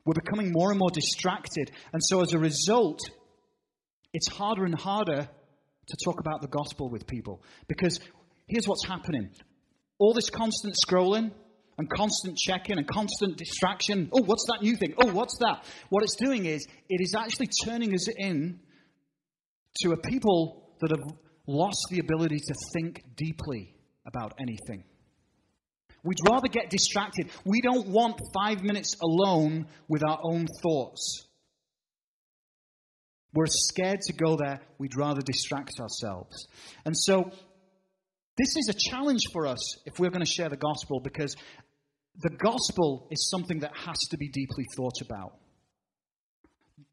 We're 0.05 0.15
becoming 0.15 0.53
more 0.53 0.71
and 0.71 0.79
more 0.79 0.91
distracted. 0.91 1.71
And 1.93 2.03
so 2.05 2.21
as 2.21 2.33
a 2.35 2.39
result, 2.39 3.01
it's 4.13 4.29
harder 4.29 4.65
and 4.65 4.75
harder 4.75 5.29
to 5.87 5.97
talk 6.05 6.21
about 6.21 6.41
the 6.43 6.49
gospel 6.49 6.91
with 6.91 7.07
people. 7.07 7.43
Because 7.69 7.99
here's 8.47 8.67
what's 8.67 8.85
happening 8.85 9.31
all 9.99 10.15
this 10.15 10.31
constant 10.31 10.75
scrolling, 10.87 11.31
and 11.81 11.89
constant 11.89 12.37
checking 12.37 12.77
and 12.77 12.87
constant 12.87 13.39
distraction. 13.39 14.11
Oh, 14.13 14.23
what's 14.23 14.45
that 14.49 14.59
new 14.61 14.77
thing? 14.77 14.93
Oh, 14.99 15.11
what's 15.13 15.39
that? 15.39 15.65
What 15.89 16.03
it's 16.03 16.15
doing 16.15 16.45
is 16.45 16.67
it 16.91 17.01
is 17.01 17.15
actually 17.15 17.49
turning 17.65 17.95
us 17.95 18.07
in 18.19 18.61
to 19.79 19.93
a 19.93 19.97
people 19.97 20.75
that 20.83 20.91
have 20.91 21.17
lost 21.47 21.87
the 21.91 21.99
ability 22.01 22.37
to 22.37 22.55
think 22.75 23.03
deeply 23.17 23.75
about 24.07 24.35
anything. 24.39 24.85
We'd 26.03 26.19
rather 26.29 26.49
get 26.49 26.69
distracted. 26.69 27.31
We 27.47 27.63
don't 27.63 27.89
want 27.89 28.21
five 28.35 28.63
minutes 28.63 28.97
alone 29.03 29.67
with 29.89 30.05
our 30.05 30.21
own 30.23 30.49
thoughts. 30.63 31.27
We're 33.33 33.47
scared 33.49 34.03
to 34.03 34.13
go 34.13 34.37
there. 34.37 34.61
We'd 34.77 34.97
rather 34.97 35.23
distract 35.23 35.81
ourselves. 35.81 36.47
And 36.85 36.95
so, 36.95 37.31
this 38.37 38.57
is 38.57 38.71
a 38.71 38.91
challenge 38.91 39.21
for 39.33 39.47
us 39.47 39.79
if 39.85 39.99
we're 39.99 40.09
going 40.09 40.25
to 40.25 40.31
share 40.31 40.49
the 40.49 40.57
gospel 40.57 41.01
because 41.01 41.37
the 42.19 42.31
gospel 42.31 43.07
is 43.11 43.31
something 43.31 43.61
that 43.61 43.73
has 43.77 43.99
to 44.11 44.17
be 44.19 44.29
deeply 44.29 44.65
thought 44.77 45.01
about. 45.03 45.33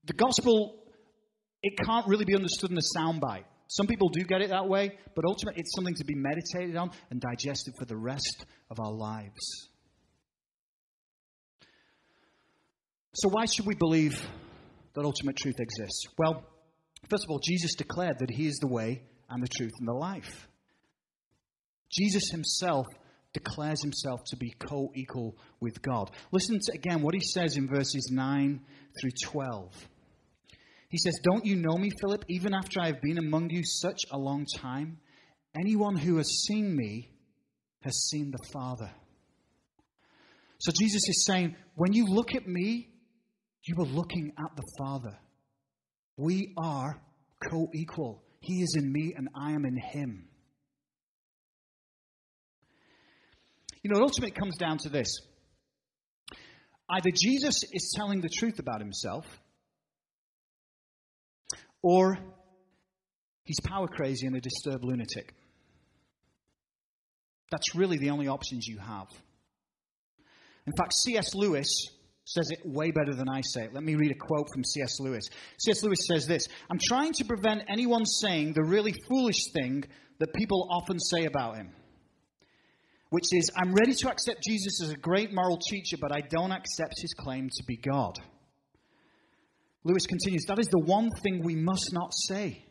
The 0.06 0.14
gospel, 0.14 0.84
it 1.62 1.74
can't 1.86 2.08
really 2.08 2.26
be 2.26 2.36
understood 2.36 2.72
in 2.72 2.78
a 2.78 2.98
soundbite. 2.98 3.44
Some 3.68 3.88
people 3.88 4.10
do 4.10 4.24
get 4.24 4.42
it 4.42 4.50
that 4.50 4.68
way, 4.68 4.98
but 5.16 5.26
ultimately 5.26 5.62
it's 5.62 5.76
something 5.76 5.96
to 5.96 6.06
be 6.06 6.16
meditated 6.16 6.78
on 6.78 6.92
and 7.10 7.20
digested 7.20 7.74
for 7.78 7.86
the 7.86 7.98
rest 7.98 8.46
of 8.70 8.80
our 8.80 8.92
lives. 8.92 9.70
So, 13.14 13.30
why 13.30 13.46
should 13.46 13.66
we 13.66 13.76
believe 13.76 14.22
that 14.94 15.04
ultimate 15.04 15.36
truth 15.36 15.60
exists? 15.60 16.06
Well, 16.18 16.46
first 17.10 17.26
of 17.26 17.32
all, 17.32 17.40
Jesus 17.44 17.76
declared 17.76 18.20
that 18.20 18.30
He 18.30 18.48
is 18.48 18.58
the 18.58 18.68
way 18.68 19.02
and 19.30 19.44
the 19.44 19.48
truth 19.48 19.74
and 19.80 19.88
the 19.88 19.94
life. 19.94 20.48
Jesus 21.92 22.30
Himself 22.30 22.86
declares 23.38 23.82
himself 23.82 24.22
to 24.28 24.36
be 24.36 24.54
co 24.60 24.92
equal 24.96 25.38
with 25.60 25.82
God. 25.82 26.12
Listen 26.32 26.60
to 26.60 26.74
again 26.74 27.02
what 27.02 27.14
he 27.14 27.22
says 27.22 27.58
in 27.58 27.68
verses 27.68 28.10
9 28.12 28.60
through 29.00 29.12
12. 29.24 29.74
He 30.90 30.98
says, 30.98 31.20
Don't 31.24 31.46
you 31.46 31.56
know 31.56 31.78
me, 31.78 31.90
Philip, 32.02 32.26
even 32.30 32.54
after 32.54 32.80
I 32.80 32.88
have 32.88 33.02
been 33.02 33.18
among 33.18 33.50
you 33.50 33.64
such 33.64 34.02
a 34.12 34.18
long 34.18 34.46
time? 34.58 35.00
Anyone 35.60 35.98
who 35.98 36.18
has 36.18 36.46
seen 36.48 36.76
me 36.76 37.10
has 37.82 38.08
seen 38.10 38.32
the 38.32 38.50
Father. 38.54 38.92
So 40.60 40.72
Jesus 40.72 41.08
is 41.08 41.26
saying, 41.26 41.56
when 41.76 41.94
you 41.94 42.06
look 42.06 42.34
at 42.36 42.48
me, 42.48 42.90
you 43.64 43.76
are 43.80 43.86
looking 43.86 44.34
at 44.40 44.56
the 44.56 44.64
Father. 44.78 45.18
We 46.16 46.54
are 46.58 47.00
co 47.50 47.68
equal. 47.74 48.24
He 48.40 48.62
is 48.62 48.76
in 48.78 48.92
me 48.92 49.14
and 49.16 49.30
I 49.36 49.52
am 49.52 49.66
in 49.66 49.78
him. 49.78 50.28
You 53.88 53.94
know, 53.94 54.02
ultimately 54.02 54.32
it 54.32 54.36
comes 54.36 54.58
down 54.58 54.80
to 54.80 54.90
this. 54.90 55.08
Either 56.90 57.10
Jesus 57.10 57.64
is 57.72 57.94
telling 57.96 58.20
the 58.20 58.28
truth 58.28 58.60
about 58.60 58.82
himself, 58.82 59.26
or 61.82 62.18
he's 63.46 63.62
power 63.62 63.88
crazy 63.88 64.28
and 64.28 64.36
a 64.36 64.42
disturbed 64.42 64.84
lunatic. 64.84 65.34
That's 67.50 67.76
really 67.76 67.98
the 67.98 68.10
only 68.10 68.28
options 68.28 68.68
you 68.68 68.78
have. 68.78 69.08
In 70.66 70.74
fact, 70.78 70.92
C.S. 70.92 71.34
Lewis 71.34 71.70
says 72.26 72.52
it 72.52 72.60
way 72.66 72.92
better 72.92 73.14
than 73.14 73.30
I 73.30 73.40
say 73.40 73.64
it. 73.64 73.74
Let 73.74 73.84
me 73.84 73.96
read 73.96 74.12
a 74.12 74.16
quote 74.16 74.50
from 74.54 74.66
C.S. 74.66 75.00
Lewis. 75.00 75.30
C.S. 75.60 75.82
Lewis 75.82 76.00
says 76.10 76.28
this 76.28 76.46
I'm 76.70 76.80
trying 76.90 77.14
to 77.14 77.24
prevent 77.24 77.64
anyone 77.70 78.06
saying 78.06 78.52
the 78.52 78.66
really 78.66 78.94
foolish 79.08 79.50
thing 79.54 79.86
that 80.20 80.34
people 80.34 80.68
often 80.72 81.00
say 81.00 81.24
about 81.24 81.56
him 81.56 81.72
which 83.10 83.26
is, 83.32 83.50
I'm 83.56 83.74
ready 83.74 83.94
to 83.94 84.10
accept 84.10 84.44
Jesus 84.44 84.82
as 84.84 84.92
a 84.92 84.98
great 84.98 85.34
moral 85.34 85.58
teacher, 85.58 85.98
but 86.00 86.12
I 86.12 86.22
don't 86.22 86.52
accept 86.52 87.02
his 87.02 87.14
claim 87.14 87.50
to 87.50 87.64
be 87.66 87.78
God. 87.78 88.20
Lewis 89.84 90.06
continues, 90.06 90.46
that 90.46 90.60
is 90.60 90.68
the 90.68 90.80
one 90.80 91.10
thing 91.24 91.42
we 91.44 91.56
must 91.56 91.94
not 91.94 92.14
say. 92.14 92.66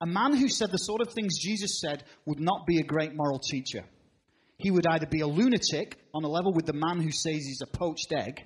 A 0.00 0.06
man 0.06 0.34
who 0.34 0.48
said 0.48 0.72
the 0.72 0.78
sort 0.78 1.00
of 1.00 1.12
things 1.12 1.38
Jesus 1.38 1.80
said 1.80 2.02
would 2.26 2.40
not 2.40 2.66
be 2.66 2.78
a 2.78 2.84
great 2.84 3.14
moral 3.14 3.38
teacher. 3.38 3.84
He 4.56 4.72
would 4.72 4.86
either 4.86 5.06
be 5.06 5.20
a 5.20 5.26
lunatic 5.26 5.96
on 6.12 6.24
a 6.24 6.28
level 6.28 6.52
with 6.52 6.66
the 6.66 6.72
man 6.72 7.00
who 7.00 7.12
says 7.12 7.44
he's 7.46 7.62
a 7.62 7.76
poached 7.78 8.12
egg, 8.12 8.40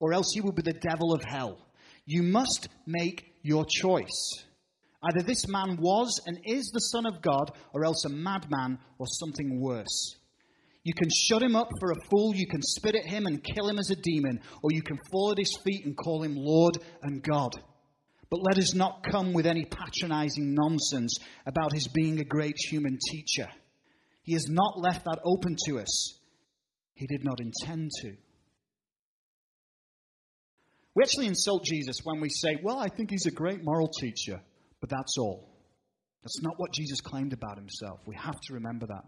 or 0.00 0.14
else 0.14 0.32
he 0.32 0.40
would 0.40 0.54
be 0.54 0.62
the 0.62 0.72
devil 0.72 1.12
of 1.12 1.22
hell. 1.24 1.58
You 2.06 2.22
must 2.22 2.68
make 2.86 3.34
your 3.42 3.66
choice. 3.66 4.44
Either 5.02 5.22
this 5.22 5.46
man 5.46 5.76
was 5.78 6.20
and 6.26 6.38
is 6.44 6.70
the 6.70 6.80
Son 6.80 7.04
of 7.06 7.20
God, 7.20 7.50
or 7.74 7.84
else 7.84 8.04
a 8.06 8.08
madman 8.08 8.78
or 8.98 9.06
something 9.06 9.60
worse. 9.60 10.16
You 10.86 10.94
can 10.94 11.08
shut 11.10 11.42
him 11.42 11.56
up 11.56 11.68
for 11.80 11.90
a 11.90 12.08
fool, 12.08 12.32
you 12.36 12.46
can 12.46 12.62
spit 12.62 12.94
at 12.94 13.04
him 13.04 13.26
and 13.26 13.42
kill 13.42 13.68
him 13.68 13.76
as 13.76 13.90
a 13.90 13.96
demon, 13.96 14.38
or 14.62 14.70
you 14.70 14.82
can 14.82 15.00
fall 15.10 15.32
at 15.32 15.38
his 15.38 15.58
feet 15.64 15.84
and 15.84 15.96
call 15.96 16.22
him 16.22 16.36
Lord 16.36 16.78
and 17.02 17.20
God. 17.24 17.60
But 18.30 18.38
let 18.44 18.56
us 18.56 18.72
not 18.72 19.02
come 19.02 19.32
with 19.32 19.46
any 19.46 19.64
patronizing 19.64 20.54
nonsense 20.54 21.18
about 21.44 21.72
his 21.72 21.88
being 21.88 22.20
a 22.20 22.24
great 22.24 22.54
human 22.70 23.00
teacher. 23.10 23.48
He 24.22 24.34
has 24.34 24.46
not 24.48 24.78
left 24.78 25.06
that 25.06 25.18
open 25.24 25.56
to 25.66 25.80
us. 25.80 26.20
He 26.94 27.08
did 27.08 27.24
not 27.24 27.40
intend 27.40 27.90
to. 28.02 28.12
We 30.94 31.02
actually 31.02 31.26
insult 31.26 31.64
Jesus 31.64 31.96
when 32.04 32.20
we 32.20 32.28
say, 32.28 32.60
Well, 32.62 32.78
I 32.78 32.86
think 32.96 33.10
he's 33.10 33.26
a 33.26 33.32
great 33.32 33.64
moral 33.64 33.88
teacher, 33.88 34.40
but 34.80 34.88
that's 34.88 35.18
all. 35.18 35.52
That's 36.22 36.42
not 36.42 36.54
what 36.58 36.72
Jesus 36.72 37.00
claimed 37.00 37.32
about 37.32 37.58
himself. 37.58 37.98
We 38.06 38.14
have 38.14 38.40
to 38.40 38.54
remember 38.54 38.86
that. 38.86 39.02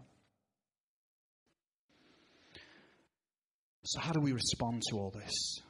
So, 3.83 3.99
how 3.99 4.11
do 4.11 4.19
we 4.19 4.33
respond 4.33 4.81
to 4.89 4.97
all 4.97 5.11
this? 5.11 5.61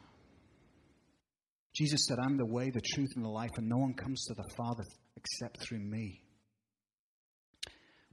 Jesus 1.76 2.06
said, 2.08 2.18
I'm 2.20 2.38
the 2.38 2.46
way, 2.46 2.72
the 2.72 2.82
truth, 2.82 3.12
and 3.16 3.24
the 3.24 3.30
life, 3.30 3.52
and 3.58 3.70
no 3.70 3.78
one 3.78 3.94
comes 3.94 4.26
to 4.26 4.34
the 4.34 4.50
Father 4.58 4.84
except 5.16 5.62
through 5.62 5.80
me. 5.80 6.22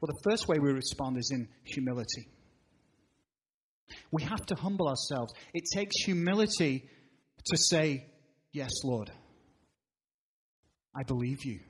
Well, 0.00 0.08
the 0.08 0.30
first 0.30 0.46
way 0.46 0.58
we 0.60 0.70
respond 0.72 1.16
is 1.16 1.30
in 1.32 1.48
humility. 1.64 2.28
We 4.12 4.22
have 4.24 4.44
to 4.46 4.54
humble 4.54 4.88
ourselves. 4.88 5.32
It 5.54 5.64
takes 5.74 5.96
humility 6.04 6.88
to 7.46 7.56
say, 7.56 8.06
Yes, 8.52 8.70
Lord, 8.84 9.10
I 10.94 11.02
believe 11.02 11.44
you. 11.44 11.60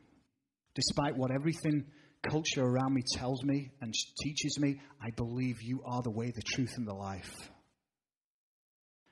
Despite 0.74 1.16
what 1.16 1.30
everything 1.30 1.86
culture 2.28 2.62
around 2.62 2.94
me 2.94 3.02
tells 3.14 3.42
me 3.44 3.70
and 3.80 3.94
teaches 4.22 4.58
me, 4.60 4.80
I 5.00 5.10
believe 5.16 5.62
you 5.62 5.82
are 5.86 6.02
the 6.02 6.10
way, 6.10 6.32
the 6.34 6.42
truth, 6.42 6.74
and 6.76 6.86
the 6.86 6.94
life. 6.94 7.32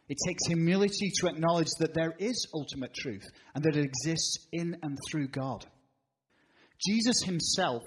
It 0.08 0.18
takes 0.26 0.46
humility 0.46 1.10
to 1.20 1.28
acknowledge 1.28 1.70
that 1.78 1.94
there 1.94 2.14
is 2.18 2.46
ultimate 2.54 2.92
truth 2.94 3.24
and 3.54 3.64
that 3.64 3.76
it 3.76 3.84
exists 3.84 4.46
in 4.52 4.76
and 4.82 4.98
through 5.10 5.28
God. 5.28 5.64
Jesus 6.86 7.22
himself 7.24 7.82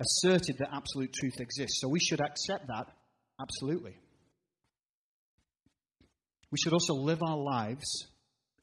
asserted 0.00 0.56
that 0.58 0.70
absolute 0.72 1.12
truth 1.12 1.38
exists, 1.38 1.80
so 1.80 1.88
we 1.88 2.00
should 2.00 2.20
accept 2.20 2.66
that 2.66 2.86
absolutely. 3.40 3.96
We 6.50 6.58
should 6.62 6.72
also 6.72 6.94
live 6.94 7.20
our 7.22 7.38
lives 7.38 8.06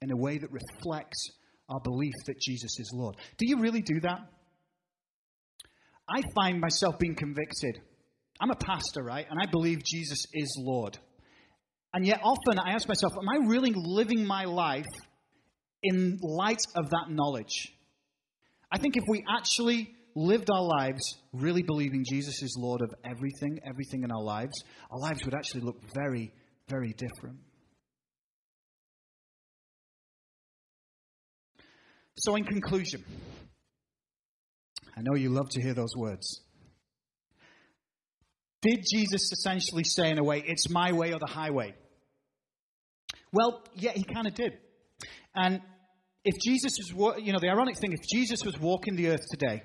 in 0.01 0.11
a 0.11 0.17
way 0.17 0.37
that 0.37 0.51
reflects 0.51 1.29
our 1.69 1.79
belief 1.79 2.13
that 2.25 2.39
Jesus 2.39 2.79
is 2.79 2.91
Lord. 2.93 3.15
Do 3.37 3.47
you 3.47 3.59
really 3.59 3.81
do 3.81 4.01
that? 4.01 4.19
I 6.09 6.21
find 6.35 6.59
myself 6.59 6.99
being 6.99 7.15
convicted. 7.15 7.79
I'm 8.41 8.51
a 8.51 8.55
pastor, 8.55 9.03
right? 9.03 9.25
And 9.29 9.39
I 9.41 9.49
believe 9.49 9.83
Jesus 9.83 10.25
is 10.33 10.57
Lord. 10.59 10.97
And 11.93 12.05
yet, 12.05 12.21
often 12.23 12.57
I 12.57 12.71
ask 12.71 12.87
myself, 12.87 13.13
am 13.17 13.27
I 13.27 13.47
really 13.47 13.73
living 13.75 14.25
my 14.25 14.45
life 14.45 14.85
in 15.83 16.19
light 16.21 16.61
of 16.75 16.89
that 16.89 17.07
knowledge? 17.09 17.73
I 18.71 18.77
think 18.77 18.95
if 18.95 19.03
we 19.09 19.23
actually 19.29 19.93
lived 20.15 20.49
our 20.49 20.63
lives 20.63 21.01
really 21.33 21.63
believing 21.63 22.05
Jesus 22.09 22.41
is 22.41 22.55
Lord 22.57 22.81
of 22.81 22.93
everything, 23.03 23.59
everything 23.67 24.03
in 24.03 24.11
our 24.11 24.21
lives, 24.21 24.53
our 24.89 24.99
lives 24.99 25.25
would 25.25 25.33
actually 25.33 25.61
look 25.61 25.81
very, 25.93 26.31
very 26.69 26.93
different. 26.93 27.39
So, 32.17 32.35
in 32.35 32.43
conclusion, 32.43 33.03
I 34.95 35.01
know 35.01 35.15
you 35.15 35.29
love 35.29 35.49
to 35.49 35.61
hear 35.61 35.73
those 35.73 35.95
words. 35.97 36.41
Did 38.61 38.83
Jesus 38.93 39.31
essentially 39.31 39.83
say, 39.83 40.11
in 40.11 40.19
a 40.19 40.23
way, 40.23 40.43
it's 40.45 40.69
my 40.69 40.91
way 40.91 41.13
or 41.13 41.19
the 41.19 41.31
highway? 41.31 41.73
Well, 43.33 43.63
yeah, 43.75 43.91
he 43.93 44.03
kind 44.03 44.27
of 44.27 44.33
did. 44.33 44.53
And 45.35 45.61
if 46.23 46.35
Jesus 46.43 46.73
was, 46.93 47.19
you 47.21 47.33
know, 47.33 47.39
the 47.39 47.49
ironic 47.49 47.77
thing, 47.77 47.93
if 47.93 48.01
Jesus 48.13 48.43
was 48.45 48.59
walking 48.59 48.95
the 48.95 49.09
earth 49.09 49.25
today, 49.31 49.63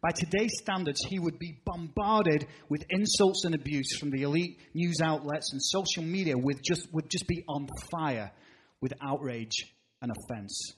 by 0.00 0.10
today's 0.10 0.52
standards, 0.60 1.04
he 1.04 1.18
would 1.18 1.38
be 1.38 1.60
bombarded 1.64 2.46
with 2.68 2.84
insults 2.88 3.44
and 3.44 3.54
abuse 3.54 3.96
from 3.98 4.10
the 4.10 4.22
elite 4.22 4.58
news 4.72 5.00
outlets 5.02 5.52
and 5.52 5.60
social 5.62 6.04
media 6.04 6.34
with 6.36 6.62
just, 6.62 6.92
would 6.92 7.10
just 7.10 7.26
be 7.26 7.44
on 7.48 7.68
fire 7.90 8.30
with 8.80 8.92
outrage 9.02 9.64
and 10.00 10.12
offense. 10.12 10.72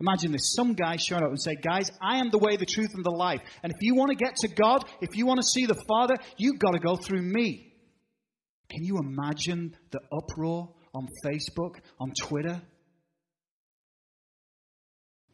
Imagine 0.00 0.32
this 0.32 0.52
some 0.54 0.74
guy 0.74 0.96
showing 0.96 1.24
up 1.24 1.30
and 1.30 1.42
say, 1.42 1.56
Guys, 1.56 1.90
I 2.00 2.18
am 2.18 2.30
the 2.30 2.38
way, 2.38 2.56
the 2.56 2.66
truth, 2.66 2.90
and 2.94 3.04
the 3.04 3.10
life. 3.10 3.40
And 3.62 3.72
if 3.72 3.78
you 3.80 3.94
want 3.94 4.10
to 4.10 4.16
get 4.16 4.36
to 4.36 4.48
God, 4.48 4.84
if 5.00 5.16
you 5.16 5.26
want 5.26 5.40
to 5.40 5.46
see 5.46 5.66
the 5.66 5.82
Father, 5.88 6.14
you've 6.36 6.58
got 6.58 6.72
to 6.72 6.78
go 6.78 6.94
through 6.96 7.22
me. 7.22 7.72
Can 8.70 8.84
you 8.84 8.98
imagine 8.98 9.74
the 9.90 10.00
uproar 10.12 10.74
on 10.94 11.08
Facebook, 11.24 11.76
on 11.98 12.12
Twitter? 12.18 12.60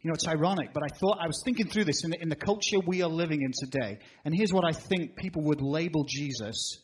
You 0.03 0.11
know, 0.11 0.15
it's 0.15 0.29
ironic, 0.29 0.75
but 0.75 0.83
I 0.83 0.95
thought 0.99 1.19
I 1.19 1.27
was 1.27 1.41
thinking 1.45 1.67
through 1.67 1.85
this 1.85 2.05
in 2.05 2.11
the, 2.11 2.21
in 2.21 2.29
the 2.29 2.37
culture 2.37 2.77
we 2.87 3.03
are 3.03 3.09
living 3.09 3.41
in 3.41 3.53
today. 3.59 3.99
And 4.25 4.35
here's 4.35 4.53
what 4.53 4.65
I 4.65 4.73
think 4.73 5.17
people 5.17 5.45
would 5.45 5.63
label 5.63 6.05
Jesus 6.07 6.79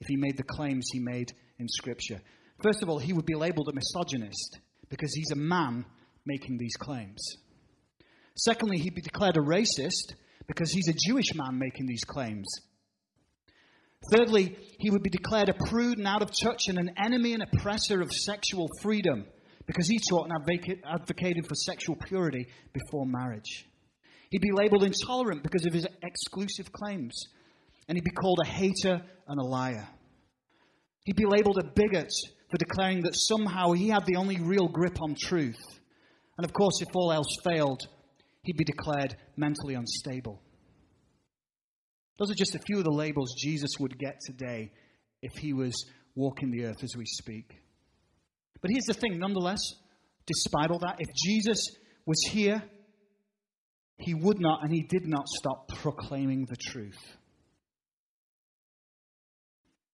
if 0.00 0.06
he 0.06 0.16
made 0.16 0.36
the 0.36 0.44
claims 0.44 0.88
he 0.92 1.00
made 1.00 1.32
in 1.58 1.66
Scripture. 1.68 2.20
First 2.62 2.82
of 2.82 2.88
all, 2.88 2.98
he 2.98 3.12
would 3.12 3.26
be 3.26 3.34
labeled 3.34 3.68
a 3.68 3.74
misogynist 3.74 4.60
because 4.88 5.12
he's 5.14 5.32
a 5.32 5.36
man 5.36 5.84
making 6.24 6.58
these 6.58 6.76
claims. 6.76 7.20
Secondly, 8.36 8.78
he'd 8.78 8.94
be 8.94 9.00
declared 9.00 9.36
a 9.36 9.40
racist 9.40 10.14
because 10.46 10.70
he's 10.70 10.88
a 10.88 11.08
Jewish 11.08 11.34
man 11.34 11.58
making 11.58 11.86
these 11.86 12.04
claims. 12.04 12.46
Thirdly, 14.12 14.56
he 14.78 14.90
would 14.90 15.02
be 15.02 15.10
declared 15.10 15.48
a 15.48 15.54
prude 15.54 15.98
and 15.98 16.06
out 16.06 16.22
of 16.22 16.30
touch 16.42 16.68
and 16.68 16.78
an 16.78 16.92
enemy 16.96 17.34
and 17.34 17.42
oppressor 17.42 18.00
of 18.00 18.12
sexual 18.12 18.68
freedom 18.80 19.26
because 19.66 19.88
he 19.88 19.98
taught 20.08 20.28
and 20.30 20.80
advocated 20.84 21.46
for 21.46 21.54
sexual 21.54 21.96
purity 21.96 22.46
before 22.72 23.04
marriage. 23.06 23.66
He'd 24.30 24.40
be 24.40 24.52
labeled 24.52 24.84
intolerant 24.84 25.42
because 25.42 25.66
of 25.66 25.74
his 25.74 25.86
exclusive 26.02 26.72
claims, 26.72 27.26
and 27.86 27.96
he'd 27.96 28.04
be 28.04 28.10
called 28.10 28.40
a 28.42 28.48
hater 28.48 29.02
and 29.26 29.40
a 29.40 29.44
liar. 29.44 29.88
He'd 31.04 31.16
be 31.16 31.26
labeled 31.26 31.58
a 31.58 31.66
bigot 31.74 32.12
for 32.50 32.56
declaring 32.56 33.02
that 33.02 33.14
somehow 33.14 33.72
he 33.72 33.88
had 33.88 34.06
the 34.06 34.16
only 34.16 34.40
real 34.40 34.68
grip 34.68 35.02
on 35.02 35.14
truth. 35.14 35.60
And 36.36 36.44
of 36.44 36.52
course, 36.52 36.80
if 36.80 36.88
all 36.94 37.12
else 37.12 37.34
failed, 37.44 37.86
he'd 38.42 38.56
be 38.56 38.64
declared 38.64 39.16
mentally 39.36 39.74
unstable. 39.74 40.40
Those 42.18 42.30
are 42.30 42.36
just 42.36 42.54
a 42.54 42.60
few 42.60 42.78
of 42.78 42.84
the 42.84 42.90
labels 42.90 43.34
Jesus 43.38 43.70
would 43.78 43.98
get 43.98 44.18
today 44.26 44.72
if 45.22 45.32
he 45.38 45.52
was 45.52 45.74
walking 46.14 46.50
the 46.50 46.64
earth 46.64 46.82
as 46.82 46.96
we 46.96 47.04
speak. 47.06 47.50
But 48.60 48.70
here's 48.72 48.86
the 48.86 48.94
thing, 48.94 49.18
nonetheless, 49.18 49.60
despite 50.26 50.70
all 50.70 50.80
that, 50.80 50.96
if 50.98 51.08
Jesus 51.14 51.64
was 52.06 52.20
here, 52.30 52.62
he 53.98 54.14
would 54.14 54.40
not 54.40 54.64
and 54.64 54.72
he 54.72 54.82
did 54.82 55.06
not 55.06 55.28
stop 55.28 55.68
proclaiming 55.68 56.46
the 56.48 56.56
truth. 56.56 56.98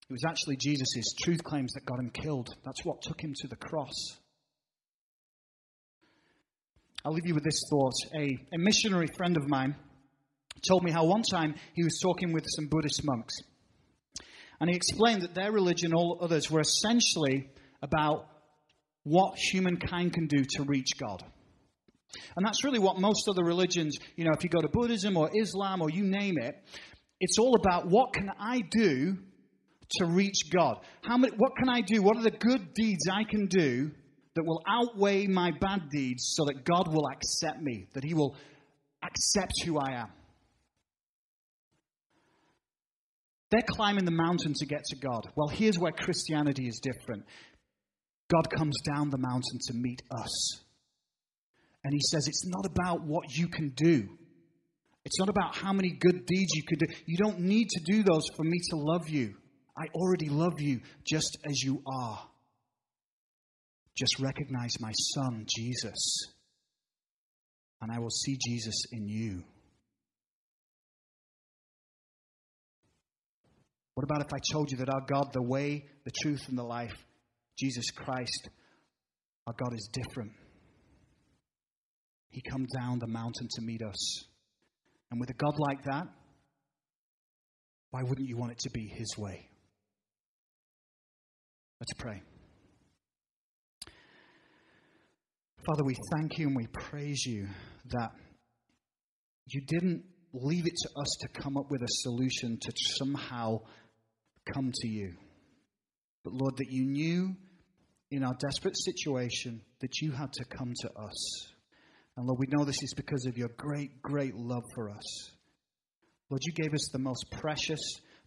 It 0.09 0.13
was 0.13 0.25
actually 0.27 0.57
Jesus' 0.57 1.15
truth 1.23 1.43
claims 1.43 1.73
that 1.75 1.87
got 1.87 1.99
him 1.99 2.11
killed. 2.11 2.55
That's 2.65 2.85
what 2.85 3.03
took 3.03 3.23
him 3.23 3.33
to 3.41 3.49
the 3.49 3.57
cross. 3.57 3.95
I'll 7.05 7.13
leave 7.13 7.27
you 7.27 7.35
with 7.35 7.45
this 7.45 7.61
thought. 7.71 7.95
A, 8.15 8.39
a 8.55 8.59
missionary 8.59 9.09
friend 9.17 9.37
of 9.37 9.49
mine 9.49 9.77
told 10.67 10.85
me 10.85 10.91
how 10.91 11.05
one 11.05 11.23
time 11.23 11.55
he 11.75 11.85
was 11.85 11.99
talking 12.03 12.33
with 12.33 12.45
some 12.47 12.67
Buddhist 12.67 13.05
monks. 13.05 13.35
And 14.61 14.71
he 14.71 14.77
explained 14.77 15.23
that 15.23 15.35
their 15.35 15.53
religion, 15.53 15.93
all 15.93 16.19
others, 16.21 16.51
were 16.51 16.61
essentially 16.61 17.49
about 17.83 18.27
what 19.03 19.37
humankind 19.37 20.13
can 20.13 20.27
do 20.27 20.43
to 20.57 20.63
reach 20.65 20.97
God. 20.99 21.23
And 22.37 22.47
that's 22.47 22.65
really 22.65 22.79
what 22.79 22.99
most 22.99 23.29
other 23.29 23.45
religions, 23.45 23.99
you 24.17 24.25
know, 24.25 24.33
if 24.37 24.45
you 24.45 24.51
go 24.51 24.61
to 24.61 24.69
Buddhism 24.69 25.17
or 25.17 25.31
Islam 25.35 25.83
or 25.83 25.91
you 25.91 26.05
name 26.05 26.39
it, 26.39 26.55
it's 27.21 27.39
all 27.39 27.57
about 27.57 27.89
what 27.89 28.13
can 28.13 28.31
I 28.39 28.61
do 28.71 29.17
to 29.99 30.07
reach 30.07 30.51
God? 30.51 30.79
How 31.03 31.17
many, 31.17 31.35
what 31.37 31.57
can 31.57 31.69
I 31.69 31.81
do? 31.81 32.03
What 32.03 32.17
are 32.17 32.23
the 32.23 32.31
good 32.31 32.75
deeds 32.75 33.09
I 33.11 33.25
can 33.25 33.47
do 33.47 33.91
that 34.35 34.45
will 34.45 34.63
outweigh 34.69 35.27
my 35.27 35.53
bad 35.61 35.91
deeds 35.91 36.35
so 36.37 36.45
that 36.47 36.65
God 36.65 36.93
will 36.93 37.09
accept 37.09 37.63
me, 37.63 37.87
that 37.95 38.05
He 38.05 38.15
will 38.15 38.37
accept 39.03 39.53
who 39.65 39.79
I 39.79 40.01
am. 40.01 40.09
They're 43.55 43.63
climbing 43.63 44.05
the 44.05 44.11
mountain 44.11 44.53
to 44.53 44.67
get 44.67 44.83
to 44.83 44.97
God. 44.97 45.29
Well, 45.37 45.47
here's 45.47 45.79
where 45.79 45.93
Christianity 45.93 46.67
is 46.67 46.81
different 46.83 47.25
God 48.29 48.51
comes 48.51 48.75
down 48.85 49.11
the 49.11 49.19
mountain 49.19 49.61
to 49.69 49.75
meet 49.75 50.03
us. 50.11 50.61
And 51.85 51.93
He 51.93 52.01
says, 52.11 52.27
It's 52.27 52.45
not 52.47 52.67
about 52.67 53.05
what 53.05 53.31
you 53.31 53.47
can 53.47 53.69
do. 53.77 54.09
It's 55.05 55.21
not 55.21 55.29
about 55.29 55.55
how 55.55 55.73
many 55.73 55.91
good 55.91 56.27
deeds 56.27 56.51
you 56.53 56.65
could 56.67 56.81
do. 56.81 56.87
You 57.07 57.17
don't 57.17 57.43
need 57.43 57.69
to 57.69 57.81
do 57.85 58.03
those 58.03 58.27
for 58.35 58.43
me 58.43 58.59
to 58.71 58.77
love 58.77 59.09
you. 59.09 59.35
I 59.79 59.85
already 59.95 60.31
love 60.31 60.61
you 60.61 60.81
just 61.07 61.39
as 61.49 61.63
you 61.63 61.81
are. 61.87 62.27
Just 63.97 64.19
recognize 64.19 64.81
my 64.81 64.93
son, 65.15 65.47
Jesus, 65.57 66.27
and 67.81 67.93
I 67.93 68.01
will 68.01 68.11
see 68.11 68.37
Jesus 68.49 68.83
in 68.91 69.07
you. 69.07 69.45
What 73.95 74.05
about 74.05 74.23
if 74.23 74.33
I 74.33 74.39
told 74.53 74.71
you 74.71 74.79
that 74.79 74.89
our 74.89 75.03
God, 75.07 75.33
the 75.33 75.43
way, 75.43 75.85
the 76.05 76.11
truth, 76.23 76.49
and 76.49 76.59
the 76.59 76.65
life, 76.65 76.97
Jesus 77.59 77.91
Christ, 77.91 78.49
our 79.47 79.55
God 79.57 79.73
is 79.73 79.89
different? 79.93 80.33
He 82.31 82.43
comes 82.43 82.69
down 82.77 82.99
the 82.99 83.07
mountain 83.07 83.49
to 83.55 83.63
meet 83.63 83.83
us. 83.83 84.25
And 85.11 85.21
with 85.21 85.31
a 85.31 85.35
God 85.35 85.55
like 85.59 85.85
that, 85.85 86.09
why 87.91 88.03
wouldn't 88.03 88.29
you 88.29 88.37
want 88.37 88.51
it 88.51 88.59
to 88.61 88.71
be 88.71 88.89
His 88.89 89.17
way? 89.17 89.49
Let's 91.79 91.93
pray. 91.97 92.23
Father, 95.65 95.85
we 95.85 95.95
thank 96.13 96.39
you 96.39 96.49
and 96.49 96.57
we 96.57 96.67
praise 96.67 97.25
you 97.25 97.47
that 97.91 98.11
you 99.47 99.63
didn't 99.67 100.03
leave 100.33 100.67
it 100.67 100.75
to 100.75 100.89
us 101.01 101.09
to 101.21 101.29
come 101.41 101.57
up 101.57 101.71
with 101.71 101.83
a 101.83 101.89
solution 101.89 102.59
to 102.61 102.73
somehow 102.99 103.59
come 104.53 104.73
to 104.73 104.89
you. 104.89 105.15
But 106.25 106.35
Lord, 106.35 106.57
that 106.59 106.71
you 106.71 106.85
knew 106.85 107.37
in 108.11 108.25
our 108.25 108.35
desperate 108.41 108.77
situation 108.77 109.61
that 109.81 110.01
you 110.01 110.13
had 110.13 110.33
to 110.33 110.45
come 110.45 110.73
to 110.81 110.91
us. 110.91 111.49
And 112.17 112.27
Lord, 112.27 112.39
we 112.39 112.47
know 112.49 112.65
this 112.65 112.83
is 112.83 112.95
because 112.95 113.27
of 113.27 113.37
your 113.37 113.51
great, 113.57 114.01
great 114.03 114.35
love 114.35 114.63
for 114.75 114.91
us. 114.91 115.31
Lord, 116.31 116.43
you 116.45 116.53
gave 116.53 116.73
us 116.73 116.89
the 116.93 116.99
most 116.99 117.31
precious, 117.31 117.81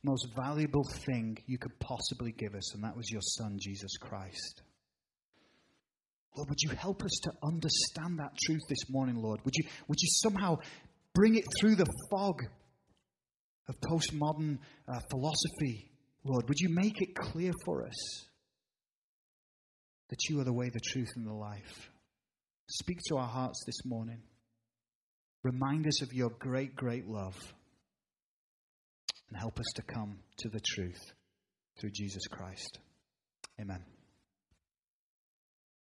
most 0.04 0.28
valuable 0.36 0.84
thing 1.06 1.38
you 1.48 1.58
could 1.58 1.80
possibly 1.80 2.32
give 2.32 2.54
us, 2.54 2.76
and 2.76 2.84
that 2.84 2.96
was 2.96 3.10
your 3.10 3.22
Son, 3.22 3.58
Jesus 3.60 3.98
Christ. 3.98 4.62
Lord, 6.36 6.50
would 6.50 6.62
you 6.62 6.70
help 6.70 7.04
us 7.04 7.20
to 7.24 7.32
understand 7.44 8.20
that 8.20 8.38
truth 8.46 8.62
this 8.70 8.90
morning, 8.90 9.16
Lord? 9.16 9.40
Would 9.44 9.56
you, 9.56 9.68
would 9.88 9.98
you 10.00 10.10
somehow 10.22 10.58
bring 11.16 11.36
it 11.36 11.46
through 11.60 11.76
the 11.76 11.88
fog 12.12 12.44
of 13.68 13.76
postmodern 13.82 14.60
uh, 14.88 15.00
philosophy, 15.10 15.90
Lord? 16.28 16.48
Would 16.48 16.60
you 16.60 16.70
make 16.70 17.02
it 17.02 17.16
clear 17.16 17.52
for 17.66 17.86
us 17.86 18.26
that 20.10 20.20
you 20.30 20.40
are 20.40 20.44
the 20.44 20.54
way, 20.54 20.70
the 20.70 20.80
truth, 20.92 21.10
and 21.16 21.26
the 21.26 21.34
life? 21.34 21.90
Speak 22.70 23.00
to 23.08 23.18
our 23.18 23.28
hearts 23.28 23.64
this 23.66 23.86
morning. 23.86 24.22
Remind 25.44 25.88
us 25.88 26.02
of 26.02 26.14
your 26.14 26.30
great, 26.40 26.76
great 26.76 27.08
love. 27.08 27.38
And 29.30 29.38
help 29.38 29.60
us 29.60 29.68
to 29.76 29.82
come 29.82 30.20
to 30.40 30.50
the 30.50 30.62
truth 30.62 31.12
through 31.80 31.92
Jesus 31.92 32.28
Christ. 32.28 32.80
Amen. 33.60 33.97